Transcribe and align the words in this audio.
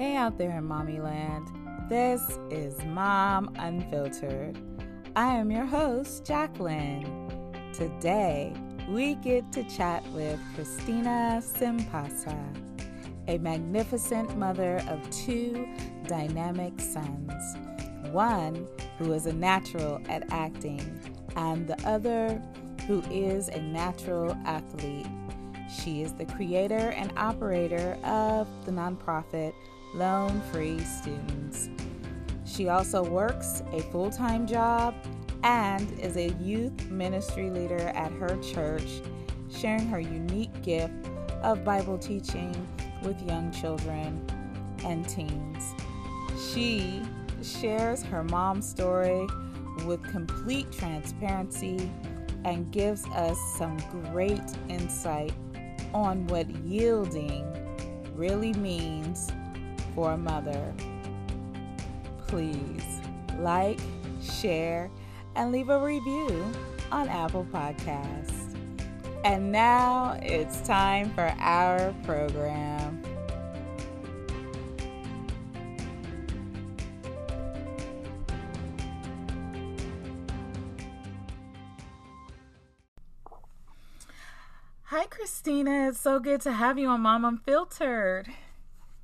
Hey 0.00 0.16
out 0.16 0.38
there 0.38 0.56
in 0.56 0.64
mommy 0.64 0.98
land. 0.98 1.46
This 1.90 2.38
is 2.48 2.82
Mom 2.86 3.54
Unfiltered. 3.58 4.56
I 5.14 5.34
am 5.36 5.50
your 5.50 5.66
host, 5.66 6.24
Jacqueline. 6.24 7.04
Today, 7.74 8.54
we 8.88 9.16
get 9.16 9.52
to 9.52 9.62
chat 9.64 10.02
with 10.12 10.40
Christina 10.54 11.42
Simpasa, 11.42 12.34
a 13.28 13.36
magnificent 13.36 14.38
mother 14.38 14.82
of 14.88 15.10
two 15.10 15.68
dynamic 16.06 16.80
sons. 16.80 17.58
One 18.10 18.66
who 18.96 19.12
is 19.12 19.26
a 19.26 19.34
natural 19.34 20.00
at 20.08 20.32
acting, 20.32 20.80
and 21.36 21.68
the 21.68 21.78
other 21.86 22.40
who 22.86 23.02
is 23.10 23.48
a 23.48 23.60
natural 23.60 24.34
athlete. 24.46 25.08
She 25.70 26.00
is 26.00 26.14
the 26.14 26.24
creator 26.24 26.88
and 26.96 27.12
operator 27.18 27.98
of 28.02 28.48
the 28.64 28.72
nonprofit 28.72 29.52
Loan 29.94 30.40
Free 30.52 30.78
Students. 30.80 31.68
She 32.44 32.68
also 32.68 33.02
works 33.02 33.62
a 33.72 33.80
full 33.80 34.10
time 34.10 34.46
job 34.46 34.94
and 35.42 35.98
is 35.98 36.16
a 36.16 36.28
youth 36.34 36.88
ministry 36.90 37.50
leader 37.50 37.88
at 37.88 38.12
her 38.12 38.36
church, 38.40 39.00
sharing 39.50 39.86
her 39.88 39.98
unique 39.98 40.62
gift 40.62 40.94
of 41.42 41.64
Bible 41.64 41.98
teaching 41.98 42.54
with 43.02 43.20
young 43.26 43.50
children 43.50 44.24
and 44.84 45.08
teens. 45.08 45.74
She 46.52 47.02
shares 47.42 48.02
her 48.04 48.22
mom's 48.22 48.68
story 48.68 49.26
with 49.86 50.02
complete 50.04 50.70
transparency 50.70 51.90
and 52.44 52.70
gives 52.70 53.04
us 53.06 53.38
some 53.58 53.76
great 54.12 54.40
insight 54.68 55.32
on 55.92 56.26
what 56.28 56.48
yielding 56.64 57.46
really 58.14 58.52
means 58.54 59.32
for 60.00 60.12
a 60.12 60.16
mother. 60.16 60.72
Please 62.26 63.00
like, 63.38 63.78
share, 64.22 64.90
and 65.36 65.52
leave 65.52 65.68
a 65.68 65.78
review 65.78 66.50
on 66.90 67.06
Apple 67.06 67.46
Podcasts. 67.52 68.56
And 69.26 69.52
now 69.52 70.18
it's 70.22 70.62
time 70.62 71.10
for 71.10 71.34
our 71.38 71.94
program. 72.04 73.02
Hi, 84.84 85.04
Christina. 85.10 85.88
It's 85.88 86.00
so 86.00 86.18
good 86.18 86.40
to 86.40 86.52
have 86.52 86.78
you 86.78 86.88
on 86.88 87.02
Mom 87.02 87.26
Unfiltered. 87.26 88.28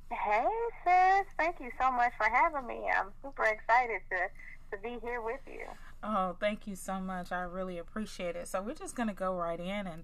Hey, 0.09 0.45
sis. 0.83 1.27
Thank 1.37 1.59
you 1.59 1.69
so 1.79 1.91
much 1.91 2.13
for 2.17 2.25
having 2.29 2.67
me. 2.67 2.89
I'm 2.95 3.11
super 3.21 3.43
excited 3.43 4.01
to, 4.11 4.75
to 4.75 4.81
be 4.81 4.99
here 5.01 5.21
with 5.21 5.41
you. 5.47 5.65
Oh, 6.03 6.35
thank 6.39 6.67
you 6.67 6.75
so 6.75 6.99
much. 6.99 7.31
I 7.31 7.41
really 7.41 7.77
appreciate 7.77 8.35
it. 8.35 8.47
So, 8.47 8.61
we're 8.61 8.73
just 8.75 8.95
going 8.95 9.09
to 9.09 9.15
go 9.15 9.33
right 9.33 9.59
in. 9.59 9.87
And 9.87 10.03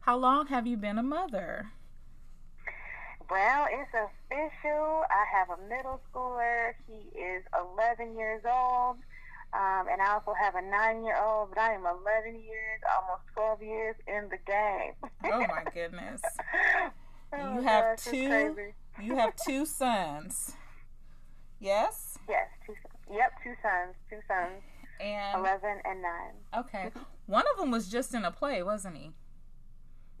how 0.00 0.16
long 0.16 0.46
have 0.48 0.66
you 0.66 0.76
been 0.76 0.98
a 0.98 1.02
mother? 1.02 1.72
Well, 3.30 3.66
it's 3.70 3.90
official. 3.92 5.02
I 5.10 5.24
have 5.32 5.50
a 5.50 5.62
middle 5.68 6.00
schooler. 6.12 6.74
He 6.86 7.18
is 7.18 7.42
11 7.76 8.16
years 8.16 8.42
old. 8.44 8.96
Um, 9.52 9.86
and 9.90 10.02
I 10.02 10.12
also 10.14 10.34
have 10.38 10.54
a 10.54 10.62
nine 10.62 11.04
year 11.04 11.16
old, 11.22 11.50
but 11.50 11.58
I 11.58 11.72
am 11.72 11.86
11 11.86 12.34
years, 12.34 12.80
almost 12.94 13.22
12 13.34 13.62
years 13.62 13.96
in 14.06 14.28
the 14.28 14.38
game. 14.46 14.92
oh, 15.24 15.40
my 15.40 15.64
goodness. 15.74 16.20
oh, 17.32 17.54
you 17.54 17.62
have 17.62 17.96
gosh, 17.96 18.04
two. 18.04 18.72
You 19.02 19.16
have 19.16 19.34
two 19.36 19.66
sons. 19.66 20.54
Yes. 21.60 22.18
Yes. 22.28 22.48
Two, 22.66 22.74
yep. 23.12 23.32
Two 23.42 23.54
sons. 23.62 23.94
Two 24.10 24.18
sons. 24.28 24.62
And 25.00 25.38
eleven 25.38 25.78
and 25.84 26.02
nine. 26.02 26.34
Okay. 26.58 26.90
One 27.26 27.44
of 27.52 27.60
them 27.60 27.70
was 27.70 27.88
just 27.88 28.14
in 28.14 28.24
a 28.24 28.30
play, 28.30 28.62
wasn't 28.62 28.96
he? 28.96 29.10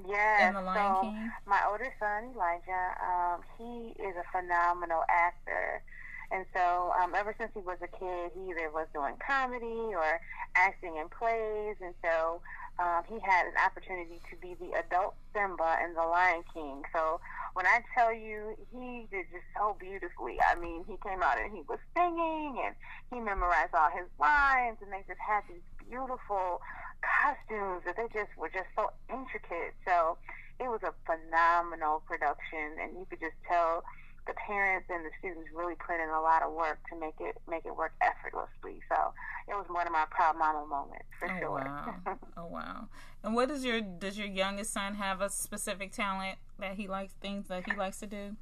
Yeah. 0.06 0.48
In 0.48 0.54
The 0.54 0.60
Lion 0.62 0.94
so 0.96 1.00
King. 1.02 1.30
my 1.46 1.60
older 1.70 1.92
son 1.98 2.32
Elijah, 2.34 2.94
um, 3.02 3.40
he 3.56 3.94
is 4.02 4.14
a 4.16 4.24
phenomenal 4.30 5.02
actor. 5.08 5.82
And 6.30 6.44
so, 6.54 6.92
um, 7.00 7.14
ever 7.14 7.34
since 7.38 7.52
he 7.54 7.60
was 7.60 7.78
a 7.82 7.88
kid, 7.88 8.32
he 8.34 8.50
either 8.50 8.70
was 8.70 8.86
doing 8.92 9.14
comedy 9.24 9.94
or 9.94 10.20
acting 10.54 10.96
in 10.96 11.08
plays. 11.08 11.76
And 11.80 11.94
so, 12.02 12.40
um, 12.78 13.02
he 13.08 13.18
had 13.20 13.46
an 13.46 13.56
opportunity 13.64 14.20
to 14.30 14.36
be 14.36 14.54
the 14.60 14.76
adult 14.78 15.14
Simba 15.32 15.78
in 15.84 15.94
The 15.94 16.02
Lion 16.02 16.42
King. 16.52 16.82
So, 16.92 17.20
when 17.54 17.66
I 17.66 17.80
tell 17.96 18.12
you, 18.12 18.56
he 18.72 19.06
did 19.10 19.26
just 19.32 19.46
so 19.56 19.76
beautifully. 19.80 20.36
I 20.42 20.58
mean, 20.60 20.84
he 20.86 20.96
came 21.06 21.22
out 21.22 21.38
and 21.38 21.52
he 21.54 21.62
was 21.68 21.78
singing 21.96 22.60
and 22.64 22.74
he 23.10 23.20
memorized 23.20 23.72
all 23.72 23.88
his 23.90 24.08
lines, 24.20 24.78
and 24.82 24.92
they 24.92 25.04
just 25.08 25.20
had 25.20 25.40
these 25.48 25.64
beautiful 25.88 26.60
costumes 27.00 27.82
that 27.86 27.96
they 27.96 28.08
just 28.12 28.34
were 28.36 28.50
just 28.50 28.68
so 28.76 28.90
intricate. 29.08 29.72
So, 29.86 30.18
it 30.58 30.68
was 30.68 30.80
a 30.82 30.92
phenomenal 31.04 32.02
production, 32.06 32.80
and 32.80 32.92
you 32.96 33.06
could 33.08 33.20
just 33.20 33.36
tell 33.48 33.84
the 34.26 34.34
parents 34.34 34.86
and 34.90 35.04
the 35.04 35.10
students 35.18 35.48
really 35.54 35.74
put 35.76 35.96
in 36.02 36.08
a 36.08 36.20
lot 36.20 36.42
of 36.42 36.52
work 36.52 36.78
to 36.90 36.98
make 36.98 37.14
it 37.20 37.36
make 37.48 37.64
it 37.64 37.76
work 37.76 37.92
effortlessly. 38.02 38.80
So 38.88 39.12
it 39.48 39.54
was 39.54 39.66
one 39.68 39.86
of 39.86 39.92
my 39.92 40.04
proud 40.10 40.36
mama 40.36 40.66
moments 40.66 41.06
for 41.18 41.30
oh, 41.30 41.38
sure. 41.38 41.50
Wow. 41.50 41.94
oh 42.36 42.46
wow! 42.46 42.88
And 43.22 43.34
what 43.34 43.48
does 43.48 43.64
your 43.64 43.80
does 43.80 44.18
your 44.18 44.28
youngest 44.28 44.72
son 44.72 44.96
have 44.96 45.20
a 45.20 45.30
specific 45.30 45.92
talent 45.92 46.38
that 46.58 46.74
he 46.74 46.88
likes 46.88 47.14
things 47.20 47.48
that 47.48 47.64
he 47.68 47.76
likes 47.76 48.00
to 48.00 48.06
do? 48.06 48.36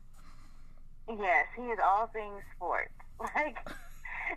yes, 1.09 1.47
he 1.57 1.63
is 1.65 1.79
all 1.85 2.07
things 2.09 2.43
sports. 2.57 2.91
Like 3.37 3.57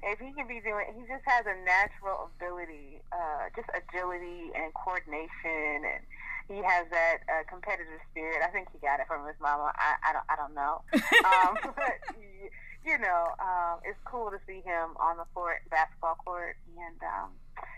if 0.03 0.19
he 0.19 0.33
can 0.33 0.47
be 0.47 0.59
doing, 0.59 0.85
he 0.95 1.03
just 1.07 1.23
has 1.25 1.45
a 1.45 1.55
natural 1.63 2.29
ability, 2.35 3.01
uh, 3.11 3.49
just 3.55 3.69
agility 3.73 4.51
and 4.55 4.73
coordination 4.73 5.85
and 5.87 6.03
he 6.47 6.63
has 6.63 6.87
that 6.91 7.27
uh, 7.27 7.43
competitive 7.49 7.99
spirit. 8.11 8.39
I 8.39 8.47
think 8.51 8.71
he 8.71 8.79
got 8.79 8.99
it 8.99 9.07
from 9.07 9.27
his 9.27 9.35
mama. 9.41 9.71
I, 9.75 9.99
I 9.99 10.09
don't 10.15 10.27
I 10.31 10.35
don't 10.35 10.55
know. 10.55 10.81
Um, 11.27 11.57
but 11.75 11.99
he, 12.15 12.47
you 12.87 12.97
know, 12.97 13.35
um, 13.39 13.79
it's 13.83 13.99
cool 14.05 14.31
to 14.31 14.39
see 14.47 14.61
him 14.63 14.95
on 14.95 15.17
the 15.17 15.25
court, 15.33 15.59
basketball 15.69 16.15
court, 16.23 16.55
and 16.77 16.95
um, 17.03 17.29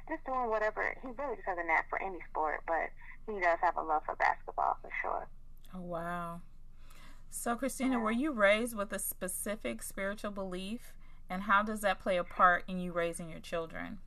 just 0.08 0.24
doing 0.25 0.50
whatever. 0.50 0.96
He 1.02 1.08
really 1.18 1.36
just 1.36 1.48
has 1.48 1.58
a 1.58 1.66
knack 1.66 1.90
for 1.90 2.02
any 2.02 2.19
sport, 2.30 2.62
but 2.68 2.94
he 3.25 3.40
does 3.40 3.58
have 3.62 3.78
a 3.78 3.81
love 3.81 4.03
for 4.06 4.16
basketball 4.16 4.78
for 4.81 4.92
sure. 5.02 5.28
Oh 5.74 5.81
wow! 5.81 6.42
So 7.30 7.56
Christina, 7.56 7.98
yeah. 7.98 8.03
were 8.03 8.12
you 8.12 8.31
raised 8.31 8.75
with 8.75 8.94
a 8.94 9.00
specific 9.00 9.81
spiritual 9.81 10.31
belief, 10.31 10.94
and 11.29 11.44
how 11.44 11.63
does 11.63 11.81
that 11.81 12.00
play 12.00 12.17
a 12.17 12.23
part 12.23 12.63
in 12.67 12.79
you 12.79 12.91
raising 12.91 13.29
your 13.29 13.40
children? 13.40 14.00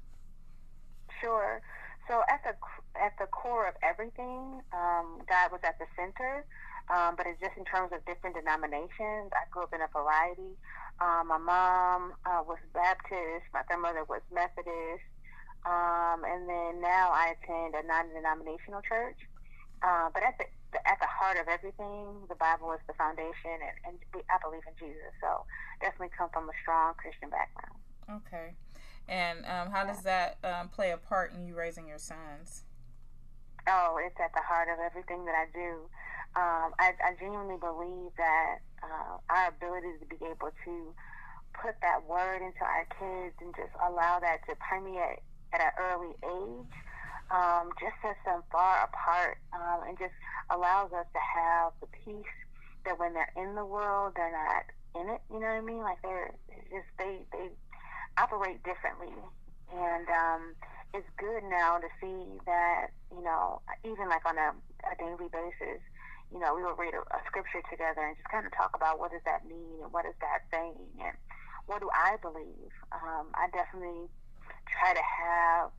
Sure. 1.20 1.62
So 2.08 2.22
at 2.28 2.42
the 2.44 2.54
at 3.00 3.12
the 3.18 3.26
core 3.26 3.68
of 3.68 3.74
everything, 3.82 4.60
um, 4.72 5.22
God 5.28 5.52
was 5.52 5.60
at 5.62 5.78
the 5.78 5.86
center. 5.96 6.44
Um, 6.90 7.14
but 7.16 7.26
it's 7.26 7.40
just 7.40 7.56
in 7.56 7.64
terms 7.64 7.92
of 7.94 8.04
different 8.04 8.34
denominations. 8.34 9.30
I 9.30 9.46
grew 9.50 9.62
up 9.62 9.72
in 9.72 9.80
a 9.80 9.88
variety. 9.94 10.58
Um, 11.00 11.28
my 11.28 11.38
mom 11.38 12.12
uh, 12.26 12.42
was 12.42 12.58
Baptist. 12.74 13.46
My 13.54 13.62
grandmother 13.66 14.04
was 14.04 14.20
Methodist. 14.34 15.06
Um, 15.64 16.26
and 16.26 16.48
then 16.50 16.82
now 16.82 17.14
I 17.14 17.38
attend 17.38 17.78
a 17.78 17.86
non-denominational 17.86 18.82
church. 18.82 19.16
Uh, 19.80 20.10
but 20.12 20.22
at 20.22 20.38
the, 20.38 20.44
at 20.74 20.98
the 21.00 21.06
heart 21.08 21.38
of 21.38 21.48
everything, 21.48 22.24
the 22.28 22.34
Bible 22.34 22.72
is 22.72 22.80
the 22.86 22.94
foundation, 22.94 23.60
and, 23.60 23.76
and 23.84 24.24
I 24.30 24.36
believe 24.42 24.62
in 24.66 24.74
Jesus. 24.78 25.12
So 25.20 25.44
definitely 25.80 26.10
come 26.16 26.30
from 26.32 26.48
a 26.48 26.56
strong 26.62 26.94
Christian 26.94 27.28
background. 27.30 27.76
Okay. 28.08 28.56
And 29.08 29.44
um, 29.46 29.70
how 29.70 29.84
does 29.84 30.02
that 30.02 30.38
um, 30.44 30.68
play 30.68 30.90
a 30.90 30.96
part 30.96 31.34
in 31.34 31.44
you 31.44 31.54
raising 31.54 31.86
your 31.88 31.98
sons? 31.98 32.64
Oh, 33.68 33.98
it's 34.02 34.18
at 34.18 34.32
the 34.34 34.42
heart 34.42 34.68
of 34.72 34.78
everything 34.78 35.24
that 35.26 35.34
I 35.34 35.46
do. 35.52 35.86
Um, 36.34 36.72
I, 36.80 36.96
I, 36.96 37.12
genuinely 37.20 37.60
believe 37.60 38.08
that 38.16 38.64
uh, 38.82 39.20
our 39.28 39.48
ability 39.52 40.00
to 40.00 40.06
be 40.08 40.16
able 40.24 40.48
to 40.64 40.74
put 41.52 41.76
that 41.82 42.08
word 42.08 42.40
into 42.40 42.64
our 42.64 42.88
kids 42.96 43.36
and 43.44 43.52
just 43.54 43.70
allow 43.84 44.18
that 44.18 44.40
to 44.48 44.56
permeate 44.56 45.20
at 45.52 45.60
an 45.60 45.72
early 45.76 46.16
age 46.24 46.72
um, 47.30 47.70
just 47.80 47.94
sets 48.02 48.18
them 48.24 48.42
far 48.50 48.84
apart 48.84 49.38
um, 49.52 49.86
and 49.88 49.98
just 49.98 50.14
allows 50.50 50.92
us 50.92 51.06
to 51.12 51.20
have 51.22 51.72
the 51.80 51.88
peace 52.04 52.36
that 52.84 52.98
when 52.98 53.14
they're 53.14 53.32
in 53.36 53.54
the 53.54 53.64
world, 53.64 54.12
they're 54.16 54.32
not 54.32 54.64
in 55.00 55.08
it. 55.08 55.20
You 55.30 55.40
know 55.40 55.46
what 55.46 55.62
I 55.62 55.64
mean? 55.64 55.82
Like 55.82 56.02
they're 56.02 56.34
just 56.70 56.88
they 56.98 57.22
they 57.32 57.48
operate 58.18 58.62
differently. 58.62 59.14
And 59.72 60.06
um, 60.08 60.42
it's 60.92 61.08
good 61.16 61.42
now 61.48 61.78
to 61.78 61.88
see 62.00 62.36
that, 62.44 62.92
you 63.10 63.22
know, 63.24 63.60
even 63.84 64.08
like 64.08 64.24
on 64.28 64.36
a, 64.36 64.52
a 64.84 64.94
daily 64.98 65.30
basis, 65.32 65.80
you 66.32 66.40
know, 66.40 66.54
we 66.54 66.62
will 66.62 66.76
read 66.76 66.92
a, 66.92 67.00
a 67.00 67.20
scripture 67.26 67.64
together 67.70 68.04
and 68.04 68.16
just 68.16 68.28
kind 68.28 68.44
of 68.44 68.52
talk 68.52 68.76
about 68.76 68.98
what 68.98 69.12
does 69.12 69.24
that 69.24 69.48
mean 69.48 69.80
and 69.80 69.92
what 69.92 70.04
is 70.04 70.16
God 70.20 70.40
saying 70.52 70.76
and 71.00 71.16
what 71.66 71.80
do 71.80 71.88
I 71.92 72.16
believe. 72.20 72.72
Um, 72.92 73.32
I 73.32 73.48
definitely 73.52 74.08
try 74.68 74.92
to 74.92 75.04
have 75.04 75.70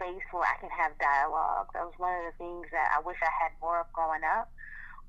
space 0.00 0.24
where 0.32 0.48
I 0.48 0.56
can 0.56 0.72
have 0.72 0.96
dialogue. 0.96 1.68
That 1.76 1.84
was 1.84 1.94
one 2.00 2.16
of 2.16 2.24
the 2.24 2.36
things 2.40 2.72
that 2.72 2.88
I 2.96 3.04
wish 3.04 3.20
I 3.20 3.28
had 3.36 3.52
more 3.60 3.84
of 3.84 3.92
growing 3.92 4.24
up 4.24 4.48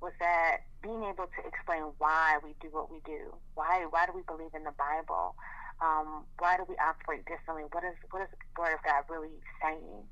was 0.04 0.12
that 0.20 0.68
being 0.84 1.08
able 1.08 1.32
to 1.32 1.42
explain 1.48 1.96
why 2.04 2.44
we 2.44 2.60
do 2.60 2.68
what 2.76 2.92
we 2.92 3.00
do. 3.08 3.32
Why 3.56 3.88
why 3.88 4.04
do 4.04 4.12
we 4.12 4.28
believe 4.28 4.52
in 4.52 4.68
the 4.68 4.76
Bible? 4.76 5.40
Um, 5.80 6.28
why 6.38 6.58
do 6.60 6.68
we 6.68 6.76
operate 6.78 7.24
differently? 7.24 7.72
What 7.72 7.88
is 7.88 7.96
what 8.12 8.20
is 8.20 8.30
the 8.36 8.42
Word 8.60 8.76
of 8.76 8.84
God 8.84 9.08
really 9.08 9.40
saying? 9.64 10.04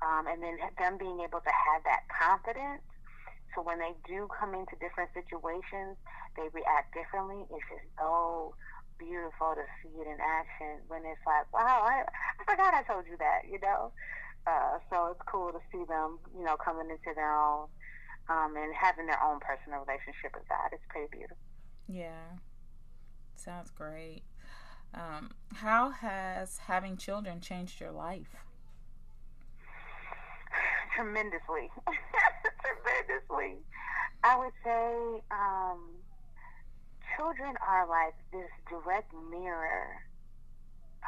Um, 0.00 0.26
and 0.26 0.40
then 0.42 0.58
them 0.80 0.96
being 0.96 1.20
able 1.20 1.44
to 1.44 1.54
have 1.68 1.84
that 1.84 2.08
confidence. 2.10 2.82
So 3.54 3.60
when 3.62 3.78
they 3.78 3.92
do 4.08 4.26
come 4.32 4.56
into 4.56 4.74
different 4.80 5.12
situations, 5.12 6.00
they 6.34 6.48
react 6.56 6.96
differently. 6.96 7.44
It's 7.52 7.68
just 7.68 7.86
so 8.00 8.56
beautiful 8.98 9.54
to 9.58 9.66
see 9.82 9.92
it 10.00 10.08
in 10.08 10.18
action 10.22 10.82
when 10.88 11.04
it's 11.04 11.20
like, 11.26 11.46
wow, 11.52 11.84
I, 11.84 12.06
I 12.06 12.42
forgot 12.46 12.74
I 12.74 12.82
told 12.86 13.04
you 13.06 13.18
that, 13.18 13.44
you 13.50 13.58
know? 13.60 13.92
Uh, 14.46 14.78
so 14.90 15.08
it's 15.12 15.20
cool 15.30 15.52
to 15.52 15.60
see 15.70 15.84
them, 15.88 16.18
you 16.36 16.44
know, 16.44 16.56
coming 16.56 16.90
into 16.90 17.14
their 17.14 17.32
own 17.32 17.68
um, 18.28 18.56
and 18.56 18.74
having 18.74 19.06
their 19.06 19.22
own 19.22 19.38
personal 19.40 19.80
relationship 19.80 20.32
with 20.34 20.48
God. 20.48 20.70
It's 20.72 20.82
pretty 20.88 21.08
beautiful. 21.10 21.36
Yeah, 21.88 22.38
sounds 23.36 23.70
great. 23.70 24.22
Um, 24.94 25.30
how 25.54 25.90
has 25.90 26.58
having 26.58 26.96
children 26.96 27.40
changed 27.40 27.80
your 27.80 27.92
life? 27.92 28.36
Tremendously. 30.96 31.70
Tremendously. 32.62 33.58
I 34.24 34.38
would 34.38 34.52
say 34.64 35.22
um, 35.30 35.80
children 37.16 37.54
are 37.66 37.88
like 37.88 38.14
this 38.32 38.50
direct 38.68 39.12
mirror 39.30 39.88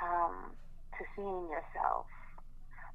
um, 0.02 0.52
to 0.98 1.04
seeing 1.14 1.48
yourself. 1.48 2.06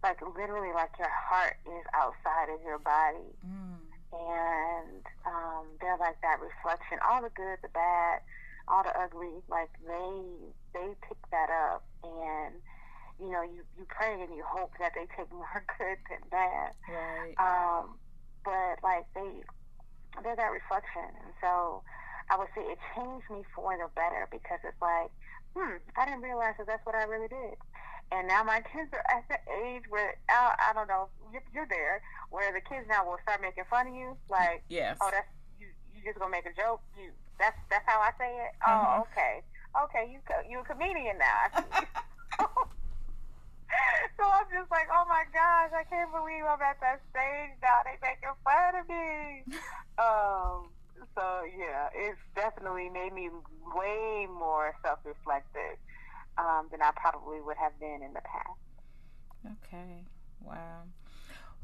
Like 0.02 0.22
literally, 0.22 0.74
like 0.74 0.92
your 0.98 1.12
heart 1.12 1.58
is 1.66 1.86
outside 1.94 2.54
of 2.54 2.62
your 2.64 2.80
body. 2.80 3.36
Mm 3.46 3.80
and 4.14 5.06
um, 5.26 5.66
they're 5.82 5.98
like 5.98 6.18
that 6.22 6.42
reflection. 6.42 6.98
All 7.06 7.22
the 7.22 7.34
good, 7.34 7.62
the 7.62 7.70
bad, 7.70 8.22
all 8.68 8.84
the 8.84 8.94
ugly, 8.98 9.42
like 9.50 9.70
they 9.86 10.14
they 10.74 10.90
pick 11.06 11.20
that 11.32 11.50
up, 11.50 11.86
and 12.04 12.56
you 13.22 13.30
know 13.30 13.42
you 13.42 13.62
you 13.78 13.86
pray 13.88 14.14
and 14.14 14.34
you 14.34 14.44
hope 14.46 14.74
that 14.80 14.94
they 14.96 15.06
take 15.14 15.32
more 15.34 15.64
good 15.78 15.98
than 16.10 16.24
bad. 16.30 16.74
Right. 16.90 17.36
Um, 17.38 17.98
but 18.44 18.82
like 18.82 19.06
they 19.14 19.46
they're 20.24 20.36
that 20.38 20.52
reflection, 20.52 21.14
and 21.22 21.34
so 21.42 21.84
I 22.30 22.38
would 22.38 22.50
say 22.56 22.62
it 22.62 22.80
changed 22.96 23.30
me 23.30 23.46
for 23.54 23.74
the 23.78 23.90
better 23.94 24.28
because 24.32 24.60
it's 24.66 24.82
like, 24.82 25.10
hmm, 25.56 25.78
I 25.98 26.06
didn't 26.06 26.22
realize 26.22 26.56
that 26.58 26.68
that's 26.68 26.86
what 26.86 26.96
I 26.96 27.04
really 27.04 27.28
did. 27.28 27.56
And 28.12 28.28
now 28.28 28.44
my 28.44 28.62
kids 28.62 28.90
are 28.94 29.06
at 29.06 29.30
the 29.30 29.38
age 29.66 29.84
where 29.90 30.18
I, 30.30 30.72
I 30.72 30.74
don't 30.74 30.88
know, 30.88 31.10
you're, 31.32 31.46
you're 31.54 31.70
there, 31.70 32.02
where 32.32 32.52
the 32.52 32.62
kids 32.62 32.90
now 32.90 33.06
will 33.06 33.22
start 33.22 33.42
making 33.42 33.66
fun 33.70 33.88
of 33.88 33.94
you, 33.94 34.18
like, 34.30 34.64
yes. 34.70 34.98
oh, 35.02 35.10
that's 35.12 35.30
you, 35.60 35.68
you 35.94 36.02
just 36.02 36.18
gonna 36.18 36.32
make 36.32 36.46
a 36.46 36.54
joke. 36.58 36.82
You, 36.98 37.12
that's 37.38 37.58
that's 37.70 37.86
how 37.86 38.02
I 38.02 38.12
say 38.18 38.30
it. 38.34 38.52
Oh, 38.66 38.72
mm-hmm. 38.72 39.02
Oh, 39.02 39.08
okay, 39.14 39.34
okay, 39.86 40.04
you 40.10 40.20
you 40.50 40.60
a 40.60 40.64
comedian 40.66 41.18
now. 41.22 41.64
so 44.18 44.24
I'm 44.26 44.48
just 44.52 44.70
like, 44.72 44.88
oh 44.92 45.06
my 45.08 45.24
gosh, 45.34 45.72
I 45.74 45.84
can't 45.90 46.12
believe 46.12 46.44
I'm 46.46 46.62
at 46.62 46.80
that 46.82 47.02
stage 47.12 47.54
now. 47.62 47.86
They 47.86 47.98
making 48.02 48.36
fun 48.44 48.72
of 48.76 48.86
me. 48.90 49.44
um, 50.02 50.74
so 51.16 51.42
yeah, 51.58 51.90
it's 51.94 52.20
definitely 52.36 52.90
made 52.90 53.14
me 53.14 53.30
way 53.76 54.28
more 54.32 54.74
self-reflective 54.84 55.78
um, 56.38 56.68
than 56.72 56.82
I 56.82 56.92
probably 56.96 57.42
would 57.42 57.58
have 57.58 57.78
been 57.80 58.02
in 58.04 58.14
the 58.14 58.22
past. 58.22 59.58
Okay. 59.64 60.06
Wow. 60.44 60.84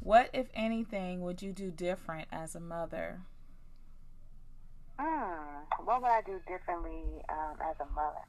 What, 0.00 0.30
if 0.32 0.48
anything, 0.54 1.22
would 1.22 1.42
you 1.42 1.52
do 1.52 1.70
different 1.70 2.28
as 2.30 2.54
a 2.54 2.60
mother? 2.60 3.20
Hmm. 4.98 5.64
What 5.84 6.02
would 6.02 6.10
I 6.10 6.22
do 6.22 6.40
differently 6.46 7.04
um, 7.28 7.56
as 7.60 7.76
a 7.80 7.88
mother? 7.94 8.24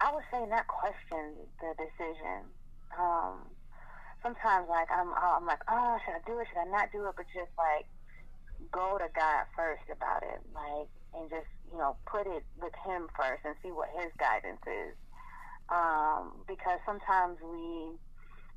I 0.00 0.14
would 0.14 0.24
say 0.32 0.44
not 0.46 0.66
question 0.66 1.34
the 1.60 1.74
decision. 1.78 2.50
Um, 2.98 3.46
sometimes, 4.22 4.68
like 4.68 4.88
I'm, 4.90 5.12
I'm 5.14 5.46
like, 5.46 5.62
oh, 5.68 5.98
should 6.04 6.14
I 6.14 6.22
do 6.26 6.38
it? 6.38 6.46
Should 6.50 6.60
I 6.60 6.70
not 6.70 6.90
do 6.92 7.06
it? 7.06 7.14
But 7.16 7.26
just 7.34 7.50
like 7.58 7.86
go 8.72 8.98
to 8.98 9.08
God 9.14 9.44
first 9.56 9.84
about 9.92 10.22
it, 10.22 10.40
like, 10.54 10.88
and 11.14 11.30
just 11.30 11.48
you 11.70 11.78
know 11.78 11.96
put 12.10 12.26
it 12.26 12.44
with 12.60 12.72
Him 12.84 13.08
first 13.16 13.44
and 13.44 13.54
see 13.62 13.70
what 13.70 13.88
His 13.94 14.10
guidance 14.18 14.62
is 14.66 14.96
um, 15.72 16.44
because 16.46 16.78
sometimes 16.84 17.38
we 17.40 17.96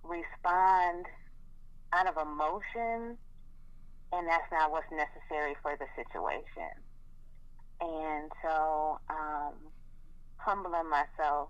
respond 0.03 1.05
out 1.93 2.07
of 2.07 2.15
emotion, 2.17 3.17
and 4.11 4.27
that's 4.27 4.49
not 4.51 4.71
what's 4.71 4.89
necessary 4.91 5.55
for 5.61 5.77
the 5.79 5.87
situation. 5.95 6.75
And 7.81 8.31
so, 8.43 8.99
um, 9.09 9.53
humbling 10.37 10.89
myself 10.89 11.49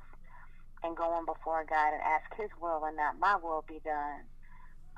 and 0.83 0.95
going 0.95 1.25
before 1.25 1.65
God 1.67 1.93
and 1.93 2.01
ask 2.01 2.25
His 2.37 2.49
will 2.61 2.85
and 2.85 2.97
not 2.97 3.19
my 3.19 3.35
will 3.41 3.65
be 3.67 3.81
done 3.83 4.25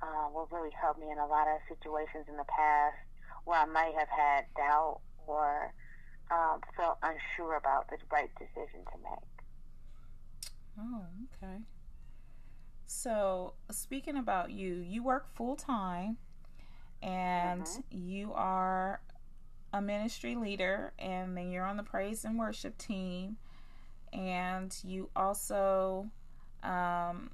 uh, 0.04 0.30
will 0.34 0.48
really 0.52 0.74
help 0.80 1.00
me 1.00 1.10
in 1.12 1.18
a 1.18 1.26
lot 1.26 1.48
of 1.48 1.58
situations 1.68 2.26
in 2.30 2.38
the 2.38 2.48
past 2.48 3.07
where 3.48 3.62
I 3.62 3.66
might 3.66 3.94
have 3.98 4.10
had 4.10 4.46
doubt 4.56 5.00
or 5.26 5.74
um, 6.30 6.60
felt 6.76 6.98
unsure 7.02 7.56
about 7.56 7.90
the 7.90 7.98
right 8.12 8.30
decision 8.38 8.82
to 8.92 8.98
make. 9.04 10.52
Oh, 10.80 11.06
okay. 11.44 11.62
So, 12.86 13.54
speaking 13.72 14.18
about 14.18 14.52
you, 14.52 14.76
you 14.76 15.02
work 15.02 15.34
full 15.34 15.56
time 15.56 16.18
and 17.02 17.64
mm-hmm. 17.64 17.82
you 17.92 18.34
are 18.34 19.00
a 19.74 19.82
ministry 19.82 20.36
leader, 20.36 20.94
and 21.00 21.36
then 21.38 21.52
you're 21.52 21.66
on 21.66 21.78
the 21.78 21.84
praise 21.84 22.26
and 22.26 22.38
worship 22.38 22.78
team, 22.78 23.38
and 24.14 24.76
you 24.84 25.10
also 25.16 26.08
um, 26.64 27.30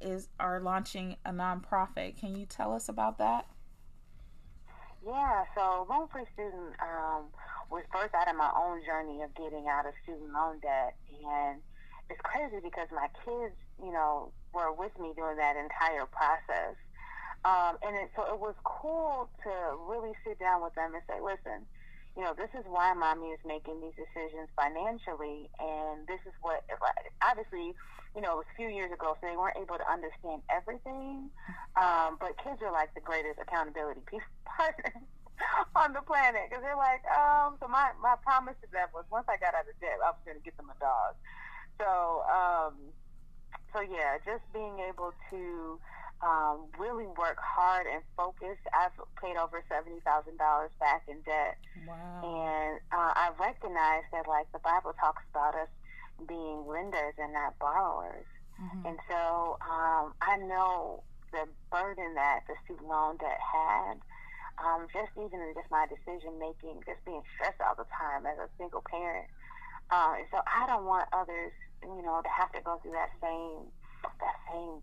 is 0.00 0.28
are 0.38 0.60
launching 0.60 1.16
a 1.24 1.30
nonprofit. 1.30 2.18
Can 2.18 2.36
you 2.36 2.46
tell 2.46 2.74
us 2.74 2.88
about 2.88 3.18
that? 3.18 3.46
Yeah, 5.06 5.44
so 5.54 5.86
Loan 5.88 6.08
Free 6.10 6.26
Student 6.34 6.74
um, 6.82 7.30
was 7.70 7.86
birthed 7.94 8.10
out 8.18 8.26
of 8.26 8.34
my 8.34 8.50
own 8.58 8.82
journey 8.82 9.22
of 9.22 9.30
getting 9.38 9.70
out 9.70 9.86
of 9.86 9.94
student 10.02 10.34
loan 10.34 10.58
debt, 10.58 10.98
and 11.22 11.62
it's 12.10 12.18
crazy 12.26 12.58
because 12.58 12.90
my 12.90 13.06
kids, 13.22 13.54
you 13.78 13.94
know, 13.94 14.34
were 14.52 14.74
with 14.74 14.90
me 14.98 15.14
during 15.14 15.38
that 15.38 15.54
entire 15.54 16.10
process. 16.10 16.74
Um, 17.46 17.78
and 17.86 17.94
it, 17.94 18.10
so 18.18 18.26
it 18.26 18.40
was 18.42 18.58
cool 18.66 19.30
to 19.46 19.52
really 19.86 20.10
sit 20.26 20.42
down 20.42 20.58
with 20.58 20.74
them 20.74 20.90
and 20.98 21.02
say, 21.06 21.22
listen, 21.22 21.62
you 22.16 22.24
know, 22.24 22.32
this 22.32 22.48
is 22.56 22.64
why 22.64 22.96
mommy 22.96 23.36
is 23.36 23.40
making 23.44 23.80
these 23.84 23.92
decisions 23.92 24.48
financially, 24.56 25.52
and 25.60 26.08
this 26.08 26.20
is 26.24 26.32
what, 26.40 26.64
obviously, 27.20 27.76
you 28.16 28.24
know, 28.24 28.40
it 28.40 28.48
was 28.48 28.48
a 28.48 28.56
few 28.56 28.72
years 28.72 28.88
ago, 28.88 29.12
so 29.20 29.28
they 29.28 29.36
weren't 29.36 29.60
able 29.60 29.76
to 29.76 29.84
understand 29.84 30.40
everything. 30.48 31.28
Um, 31.76 32.16
but 32.16 32.32
kids 32.40 32.64
are 32.64 32.72
like 32.72 32.96
the 32.96 33.04
greatest 33.04 33.36
accountability 33.36 34.00
partners 34.48 35.04
on 35.76 35.92
the 35.92 36.00
planet 36.00 36.48
because 36.48 36.64
they're 36.64 36.80
like, 36.80 37.04
um, 37.12 37.60
so 37.60 37.68
my, 37.68 37.92
my 38.00 38.16
promise 38.24 38.56
to 38.64 38.68
them 38.72 38.88
was 38.96 39.04
once 39.12 39.28
I 39.28 39.36
got 39.36 39.52
out 39.52 39.68
of 39.68 39.76
debt, 39.84 40.00
I 40.00 40.16
was 40.16 40.22
going 40.24 40.40
to 40.40 40.44
get 40.44 40.56
them 40.56 40.72
a 40.72 40.78
dog. 40.80 41.12
So, 41.76 42.24
um, 42.24 42.74
so 43.76 43.84
yeah, 43.84 44.16
just 44.24 44.40
being 44.56 44.80
able 44.88 45.12
to 45.28 45.76
um, 46.22 46.66
really 46.78 47.06
work 47.06 47.38
hard 47.38 47.86
and 47.86 48.02
focus. 48.16 48.56
I've 48.72 48.94
paid 49.20 49.36
over 49.36 49.62
seventy 49.68 50.00
thousand 50.00 50.38
dollars 50.38 50.70
back 50.80 51.04
in 51.08 51.20
debt, 51.22 51.58
wow. 51.86 52.20
and 52.22 52.80
uh, 52.92 53.12
I 53.14 53.30
recognize 53.38 54.04
that 54.12 54.28
like 54.28 54.50
the 54.52 54.60
Bible 54.60 54.94
talks 54.98 55.22
about 55.30 55.54
us 55.54 55.68
being 56.28 56.66
lenders 56.66 57.14
and 57.18 57.32
not 57.32 57.58
borrowers, 57.58 58.26
mm-hmm. 58.60 58.86
and 58.86 58.98
so 59.08 59.58
um, 59.60 60.14
I 60.22 60.36
know 60.40 61.02
the 61.32 61.44
burden 61.70 62.14
that 62.14 62.40
the 62.48 62.54
student 62.64 62.88
loan 62.88 63.16
debt 63.18 63.40
had. 63.40 64.00
Um, 64.56 64.88
just 64.88 65.12
even 65.20 65.36
in 65.36 65.52
just 65.52 65.68
my 65.68 65.84
decision 65.84 66.40
making, 66.40 66.80
just 66.88 67.04
being 67.04 67.20
stressed 67.36 67.60
all 67.60 67.76
the 67.76 67.84
time 67.92 68.24
as 68.24 68.40
a 68.40 68.48
single 68.56 68.80
parent. 68.88 69.28
Uh, 69.92 70.16
and 70.16 70.24
so 70.32 70.40
I 70.48 70.64
don't 70.64 70.88
want 70.88 71.12
others 71.12 71.52
you 71.82 72.02
know, 72.02 72.20
to 72.22 72.30
have 72.30 72.52
to 72.52 72.60
go 72.62 72.78
through 72.82 72.92
that 72.92 73.12
same 73.20 73.68
that 74.20 74.38
same 74.50 74.80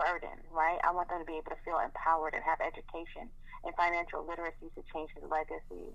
burden, 0.00 0.40
right? 0.48 0.80
I 0.80 0.96
want 0.96 1.12
them 1.12 1.20
to 1.20 1.28
be 1.28 1.36
able 1.36 1.52
to 1.52 1.60
feel 1.60 1.76
empowered 1.76 2.32
and 2.32 2.40
have 2.40 2.64
education 2.64 3.28
and 3.68 3.76
financial 3.76 4.24
literacy 4.24 4.72
to 4.72 4.80
change 4.88 5.12
his 5.12 5.28
legacy. 5.28 5.92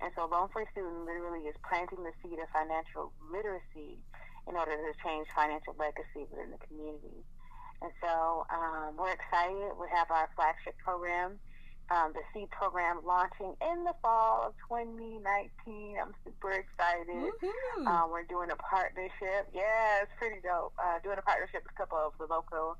And 0.00 0.08
so 0.16 0.24
Loan 0.24 0.48
Free 0.48 0.64
Student 0.72 1.04
literally 1.04 1.44
is 1.44 1.54
planting 1.60 2.00
the 2.00 2.16
seed 2.24 2.40
of 2.40 2.48
financial 2.50 3.12
literacy 3.28 4.00
in 4.48 4.56
order 4.56 4.74
to 4.74 4.90
change 5.04 5.28
financial 5.36 5.76
legacy 5.76 6.24
within 6.32 6.50
the 6.50 6.60
community. 6.64 7.20
And 7.84 7.92
so 8.00 8.48
um, 8.48 8.96
we're 8.96 9.12
excited. 9.12 9.76
We 9.76 9.86
have 9.92 10.08
our 10.10 10.32
flagship 10.34 10.74
program 10.80 11.38
um, 11.92 12.12
the 12.14 12.24
seed 12.32 12.48
program 12.50 13.00
launching 13.04 13.52
in 13.60 13.84
the 13.84 13.92
fall 14.00 14.48
of 14.48 14.54
2019. 14.68 15.20
I'm 16.00 16.14
super 16.24 16.52
excited. 16.52 17.32
Uh, 17.84 18.06
we're 18.08 18.24
doing 18.24 18.50
a 18.50 18.56
partnership. 18.56 19.50
Yeah, 19.52 20.02
it's 20.02 20.12
pretty 20.18 20.40
dope. 20.40 20.72
Uh, 20.78 21.00
doing 21.02 21.18
a 21.18 21.22
partnership 21.22 21.64
with 21.64 21.72
a 21.74 21.78
couple 21.78 21.98
of 21.98 22.12
the 22.18 22.26
local 22.32 22.76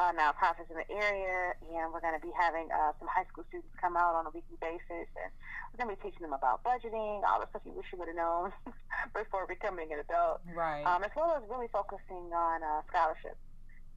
uh, 0.00 0.16
nonprofits 0.16 0.72
in 0.72 0.80
the 0.80 0.88
area, 0.88 1.52
and 1.60 1.92
we're 1.92 2.00
going 2.00 2.16
to 2.16 2.24
be 2.24 2.32
having 2.32 2.72
uh, 2.72 2.96
some 2.96 3.04
high 3.04 3.28
school 3.28 3.44
students 3.52 3.68
come 3.76 4.00
out 4.00 4.16
on 4.16 4.24
a 4.24 4.32
weekly 4.32 4.56
basis, 4.56 5.12
and 5.12 5.28
we're 5.68 5.84
going 5.84 5.92
to 5.92 5.96
be 6.00 6.00
teaching 6.00 6.24
them 6.24 6.32
about 6.32 6.64
budgeting, 6.64 7.20
all 7.28 7.36
the 7.36 7.44
stuff 7.52 7.60
you 7.68 7.76
wish 7.76 7.84
you 7.92 8.00
would 8.00 8.08
have 8.08 8.16
known 8.16 8.48
before 9.12 9.44
becoming 9.44 9.92
an 9.92 10.00
adult, 10.00 10.40
right? 10.56 10.88
Um, 10.88 11.04
as 11.04 11.12
well 11.12 11.36
as 11.36 11.44
really 11.52 11.68
focusing 11.68 12.32
on 12.32 12.64
uh, 12.64 12.80
scholarships. 12.88 13.44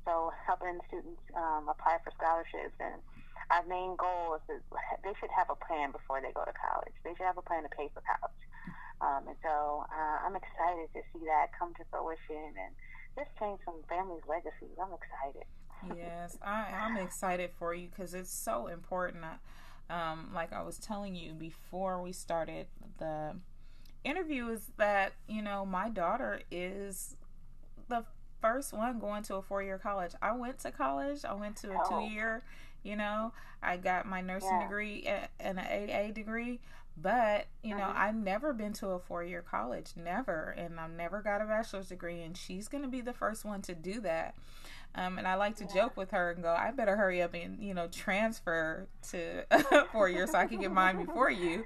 So 0.04 0.36
helping 0.44 0.84
students 0.92 1.24
um, 1.40 1.72
apply 1.72 2.04
for 2.04 2.12
scholarships, 2.20 2.76
and 2.84 3.00
our 3.48 3.64
main 3.64 3.96
goal 3.96 4.36
is 4.36 4.44
that 4.44 5.00
they 5.08 5.16
should 5.24 5.32
have 5.32 5.48
a 5.48 5.56
plan 5.56 5.96
before 5.96 6.20
they 6.20 6.36
go 6.36 6.44
to 6.44 6.52
college. 6.52 6.92
They 7.08 7.16
should 7.16 7.32
have 7.32 7.40
a 7.40 7.46
plan 7.48 7.64
to 7.64 7.72
pay 7.72 7.88
for 7.96 8.04
college. 8.04 8.44
Um, 9.00 9.32
and 9.32 9.40
so 9.40 9.88
uh, 9.88 10.28
I'm 10.28 10.36
excited 10.36 10.92
to 11.00 11.02
see 11.16 11.24
that 11.32 11.56
come 11.56 11.72
to 11.80 11.84
fruition 11.88 12.52
and 12.60 12.76
just 13.16 13.32
change 13.40 13.64
some 13.64 13.80
families' 13.88 14.28
legacies. 14.28 14.76
I'm 14.76 14.92
excited 14.92 15.48
yes, 15.96 16.38
I, 16.42 16.66
I'm 16.82 16.98
excited 16.98 17.52
for 17.58 17.74
you 17.74 17.88
because 17.90 18.14
it's 18.14 18.34
so 18.34 18.68
important. 18.68 19.24
Um, 19.90 20.32
like 20.34 20.54
I 20.54 20.64
was 20.64 20.78
telling 20.78 21.16
you 21.16 21.34
before 21.34 22.02
we 22.02 22.12
started 22.12 22.68
the 22.98 23.36
interview, 24.04 24.50
is 24.50 24.72
that 24.78 25.14
you 25.28 25.42
know 25.42 25.66
my 25.66 25.90
daughter 25.90 26.42
is 26.52 27.16
the 27.90 28.06
first 28.42 28.74
one 28.74 29.00
going 29.00 29.24
to 29.24 29.36
a 29.36 29.42
four 29.42 29.64
year 29.64 29.78
college. 29.78 30.12
I 30.22 30.34
went 30.36 30.60
to 30.60 30.72
college. 30.72 31.26
I 31.26 31.34
went 31.34 31.56
to 31.58 31.72
a 31.72 31.78
oh. 31.86 31.90
two 31.90 32.14
year. 32.14 32.44
You 32.84 32.98
know, 32.98 33.32
I 33.62 33.78
got 33.78 34.06
my 34.06 34.20
nursing 34.20 34.50
yeah. 34.52 34.64
degree 34.64 35.08
and 35.40 35.58
an 35.58 35.90
AA 35.90 36.12
degree, 36.12 36.60
but 36.98 37.48
you 37.64 37.76
know, 37.76 37.84
mm-hmm. 37.84 38.02
I've 38.02 38.16
never 38.16 38.54
been 38.54 38.74
to 38.74 38.90
a 38.90 39.00
four 39.00 39.24
year 39.24 39.42
college, 39.42 39.92
never, 39.96 40.54
and 40.58 40.80
I've 40.80 40.92
never 40.92 41.22
got 41.22 41.42
a 41.42 41.46
bachelor's 41.46 41.88
degree, 41.88 42.22
and 42.22 42.36
she's 42.36 42.68
going 42.68 42.84
to 42.84 42.90
be 42.90 43.02
the 43.02 43.14
first 43.14 43.46
one 43.46 43.62
to 43.64 43.74
do 43.74 44.02
that. 44.02 44.36
Um, 44.96 45.18
and 45.18 45.28
I 45.28 45.36
like 45.36 45.56
to 45.58 45.66
joke 45.66 45.98
with 45.98 46.12
her 46.12 46.32
and 46.32 46.44
go, 46.44 46.54
I 46.54 46.72
better 46.72 46.96
hurry 46.96 47.22
up 47.22 47.34
and, 47.34 47.60
you 47.64 47.74
know, 47.74 47.88
transfer 47.88 48.88
to 49.10 49.44
four 49.92 50.08
years 50.08 50.32
so 50.32 50.38
I 50.38 50.46
can 50.46 50.60
get 50.62 50.72
mine 50.72 51.04
before 51.04 51.32
you. 51.32 51.64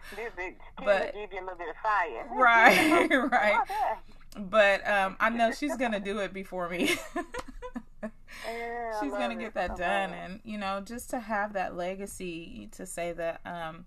but 0.85 1.13
give 1.13 1.33
you 1.33 1.39
a 1.39 1.41
little 1.41 1.57
bit 1.57 1.69
of 1.69 1.75
fire. 1.83 2.27
Right, 2.31 3.09
right. 3.31 3.59
But 4.37 4.87
um, 4.87 5.17
I 5.19 5.29
know 5.29 5.51
she's 5.51 5.75
gonna 5.75 5.99
do 5.99 6.19
it 6.19 6.31
before 6.33 6.69
me. 6.69 6.87
she's 9.01 9.11
gonna 9.11 9.35
get 9.35 9.53
that 9.55 9.75
done, 9.75 10.13
and 10.13 10.39
you 10.43 10.57
know, 10.57 10.81
just 10.81 11.09
to 11.09 11.19
have 11.19 11.53
that 11.53 11.75
legacy 11.75 12.69
to 12.73 12.85
say 12.85 13.11
that 13.13 13.41
um, 13.45 13.85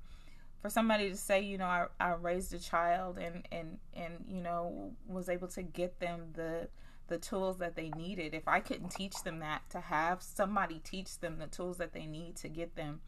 for 0.61 0.69
somebody 0.69 1.09
to 1.09 1.17
say, 1.17 1.41
you 1.41 1.57
know, 1.57 1.67
I, 1.67 1.87
I 2.01 2.15
raised 2.15 2.53
a 2.53 2.59
child 2.59 3.19
and 3.19 3.47
and 3.53 3.79
and 3.95 4.25
you 4.29 4.43
know 4.43 4.93
was 5.07 5.29
able 5.29 5.49
to 5.49 5.63
get 5.63 6.01
them 6.01 6.33
the 6.35 6.69
the 7.11 7.19
tools 7.19 7.59
that 7.59 7.77
they 7.77 7.91
needed. 7.91 8.33
If 8.33 8.49
I 8.49 8.61
couldn't 8.61 8.89
teach 8.89 9.23
them 9.23 9.41
that, 9.41 9.69
to 9.71 9.81
have 9.81 10.23
somebody 10.23 10.79
teach 10.79 11.19
them 11.19 11.39
the 11.39 11.47
tools 11.47 11.77
that 11.77 11.93
they 11.93 12.07
need 12.07 12.37
to 12.37 12.49
get 12.49 12.77
them 12.77 13.01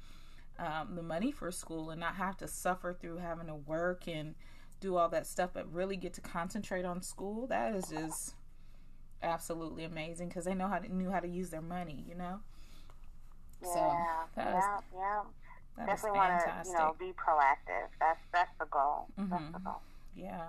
um, 0.58 0.94
the 0.94 1.02
money 1.02 1.32
for 1.32 1.50
school 1.50 1.90
and 1.90 2.00
not 2.00 2.16
have 2.16 2.36
to 2.38 2.48
suffer 2.48 2.92
through 2.92 3.18
having 3.18 3.46
to 3.46 3.54
work 3.54 4.06
and 4.06 4.34
do 4.80 4.96
all 4.96 5.08
that 5.08 5.26
stuff, 5.26 5.50
but 5.54 5.72
really 5.72 5.96
get 5.96 6.12
to 6.14 6.20
concentrate 6.20 6.84
on 6.84 7.00
school, 7.00 7.46
that 7.46 7.74
is 7.74 7.86
just 7.86 8.34
absolutely 9.22 9.84
amazing 9.84 10.28
because 10.28 10.44
they 10.44 10.54
know 10.54 10.68
how 10.68 10.78
to 10.78 10.94
knew 10.94 11.10
how 11.10 11.20
to 11.20 11.28
use 11.28 11.50
their 11.50 11.62
money, 11.62 12.04
you 12.08 12.14
know. 12.14 12.40
Yeah, 13.62 13.74
so 13.74 13.96
that 14.34 14.46
yeah, 14.46 14.58
is, 14.58 14.82
yeah. 14.94 15.86
Definitely 15.86 16.18
want 16.18 16.40
to 16.40 16.68
you 16.68 16.74
know 16.74 16.96
be 16.98 17.12
proactive. 17.12 17.88
That's 18.00 18.20
that's 18.32 18.50
the 18.58 18.66
goal. 18.66 19.06
Mm-hmm. 19.18 19.30
That's 19.30 19.52
the 19.52 19.58
goal. 19.60 19.80
Yeah. 20.14 20.48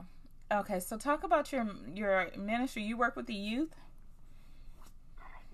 Okay, 0.53 0.79
so 0.79 0.97
talk 0.97 1.23
about 1.23 1.51
your 1.51 1.65
your 1.95 2.29
ministry. 2.37 2.83
You 2.83 2.95
work 2.95 3.15
with 3.15 3.25
the 3.25 3.33
youth. 3.33 3.73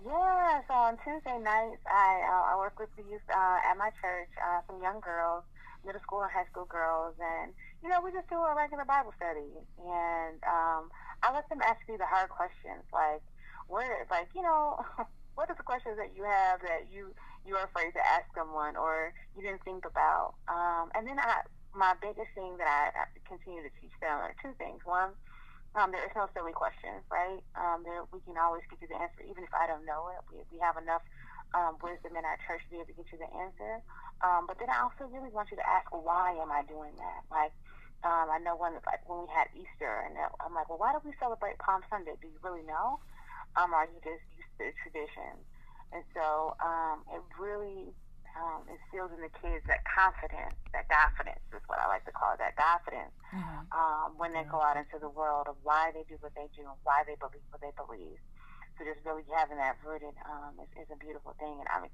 Yeah, 0.04 0.60
so 0.68 0.74
on 0.74 0.98
Tuesday 1.00 1.40
nights, 1.40 1.80
I 1.88 2.20
uh, 2.28 2.52
I 2.52 2.56
work 2.58 2.78
with 2.78 2.92
the 2.96 3.04
youth 3.08 3.24
uh, 3.32 3.58
at 3.64 3.78
my 3.78 3.88
church, 3.96 4.28
uh, 4.36 4.60
some 4.68 4.82
young 4.82 5.00
girls, 5.00 5.44
middle 5.86 6.02
school 6.02 6.20
and 6.20 6.30
high 6.30 6.44
school 6.52 6.66
girls, 6.66 7.14
and 7.16 7.52
you 7.82 7.88
know 7.88 8.04
we 8.04 8.12
just 8.12 8.28
do 8.28 8.36
a 8.36 8.54
regular 8.54 8.84
Bible 8.84 9.14
study, 9.16 9.48
and 9.80 10.36
um, 10.44 10.92
I 11.24 11.32
let 11.32 11.48
them 11.48 11.64
ask 11.64 11.80
me 11.88 11.96
the 11.96 12.04
hard 12.04 12.28
questions, 12.28 12.84
like 12.92 13.24
what, 13.68 13.88
like 14.10 14.28
you 14.36 14.42
know, 14.42 14.84
what 15.34 15.48
are 15.48 15.56
the 15.56 15.64
questions 15.64 15.96
that 15.96 16.12
you 16.12 16.24
have 16.24 16.60
that 16.60 16.92
you 16.92 17.16
you 17.48 17.56
are 17.56 17.64
afraid 17.64 17.96
to 17.96 18.04
ask 18.04 18.28
someone 18.36 18.76
or 18.76 19.14
you 19.34 19.40
didn't 19.40 19.64
think 19.64 19.86
about, 19.88 20.36
um, 20.44 20.92
and 20.92 21.08
then 21.08 21.16
I 21.18 21.40
my 21.74 21.94
biggest 22.02 22.30
thing 22.34 22.58
that 22.58 22.66
I, 22.66 23.06
continue 23.26 23.62
to 23.62 23.72
teach 23.78 23.94
them 24.02 24.18
are 24.18 24.34
two 24.42 24.52
things. 24.58 24.82
One, 24.82 25.14
um, 25.78 25.94
there 25.94 26.02
is 26.02 26.10
no 26.18 26.26
silly 26.34 26.50
questions, 26.50 27.06
right? 27.10 27.38
Um, 27.54 27.86
there, 27.86 28.02
we 28.10 28.18
can 28.26 28.34
always 28.34 28.66
get 28.66 28.82
you 28.82 28.90
the 28.90 28.98
answer, 28.98 29.22
even 29.22 29.46
if 29.46 29.54
I 29.54 29.70
don't 29.70 29.86
know 29.86 30.10
it. 30.10 30.18
We, 30.26 30.42
we 30.50 30.58
have 30.58 30.74
enough 30.74 31.06
um, 31.54 31.78
wisdom 31.78 32.18
in 32.18 32.26
our 32.26 32.38
church 32.42 32.62
to 32.66 32.70
be 32.74 32.82
able 32.82 32.90
to 32.90 32.98
get 32.98 33.06
you 33.14 33.18
the 33.22 33.30
answer. 33.38 33.78
Um, 34.22 34.50
but 34.50 34.58
then 34.58 34.66
I 34.66 34.82
also 34.82 35.06
really 35.06 35.30
want 35.30 35.54
you 35.54 35.58
to 35.62 35.66
ask, 35.66 35.86
why 35.94 36.34
am 36.42 36.50
I 36.50 36.66
doing 36.66 36.94
that? 36.98 37.22
Like, 37.30 37.54
um, 38.02 38.32
I 38.32 38.42
know 38.42 38.58
when, 38.58 38.74
like 38.88 39.04
when 39.06 39.22
we 39.24 39.30
had 39.30 39.46
Easter, 39.54 40.08
and 40.08 40.18
I'm 40.42 40.54
like, 40.56 40.66
well, 40.66 40.80
why 40.80 40.90
do 40.90 40.98
we 41.04 41.14
celebrate 41.22 41.60
Palm 41.62 41.86
Sunday? 41.86 42.18
Do 42.18 42.26
you 42.26 42.40
really 42.42 42.66
know? 42.66 42.98
Um, 43.54 43.74
or 43.74 43.86
are 43.86 43.90
you 43.90 44.00
just 44.02 44.24
used 44.34 44.50
to 44.58 44.70
the 44.70 44.74
tradition? 44.82 45.38
And 45.92 46.02
so 46.14 46.56
um, 46.62 47.02
it 47.10 47.22
really 47.38 47.94
um, 48.38 48.66
instills 48.70 49.10
in 49.14 49.20
the 49.22 49.32
kids 49.40 49.64
that 49.66 49.82
confidence, 49.86 50.54
that 50.72 50.86
confidence 50.86 51.42
is 51.50 51.62
what 51.66 51.82
I 51.82 51.86
like 51.88 52.04
to 52.06 52.14
call 52.14 52.34
it, 52.34 52.40
that 52.42 52.54
confidence 52.54 53.12
mm-hmm. 53.34 53.66
um, 53.72 54.14
when 54.18 54.32
they 54.32 54.44
go 54.46 54.60
out 54.62 54.76
into 54.76 54.98
the 55.00 55.10
world 55.10 55.48
of 55.48 55.56
why 55.62 55.90
they 55.94 56.04
do 56.06 56.16
what 56.20 56.34
they 56.38 56.46
do 56.54 56.66
and 56.66 56.78
why 56.84 57.02
they 57.06 57.18
believe 57.18 57.44
what 57.50 57.60
they 57.60 57.74
believe. 57.74 58.18
So 58.78 58.86
just 58.88 59.04
really 59.04 59.26
having 59.28 59.58
that 59.58 59.76
rooted 59.84 60.16
um, 60.24 60.56
is, 60.62 60.70
is 60.78 60.88
a 60.88 60.96
beautiful 60.96 61.36
thing, 61.36 61.60
and 61.60 61.68
I'm 61.68 61.90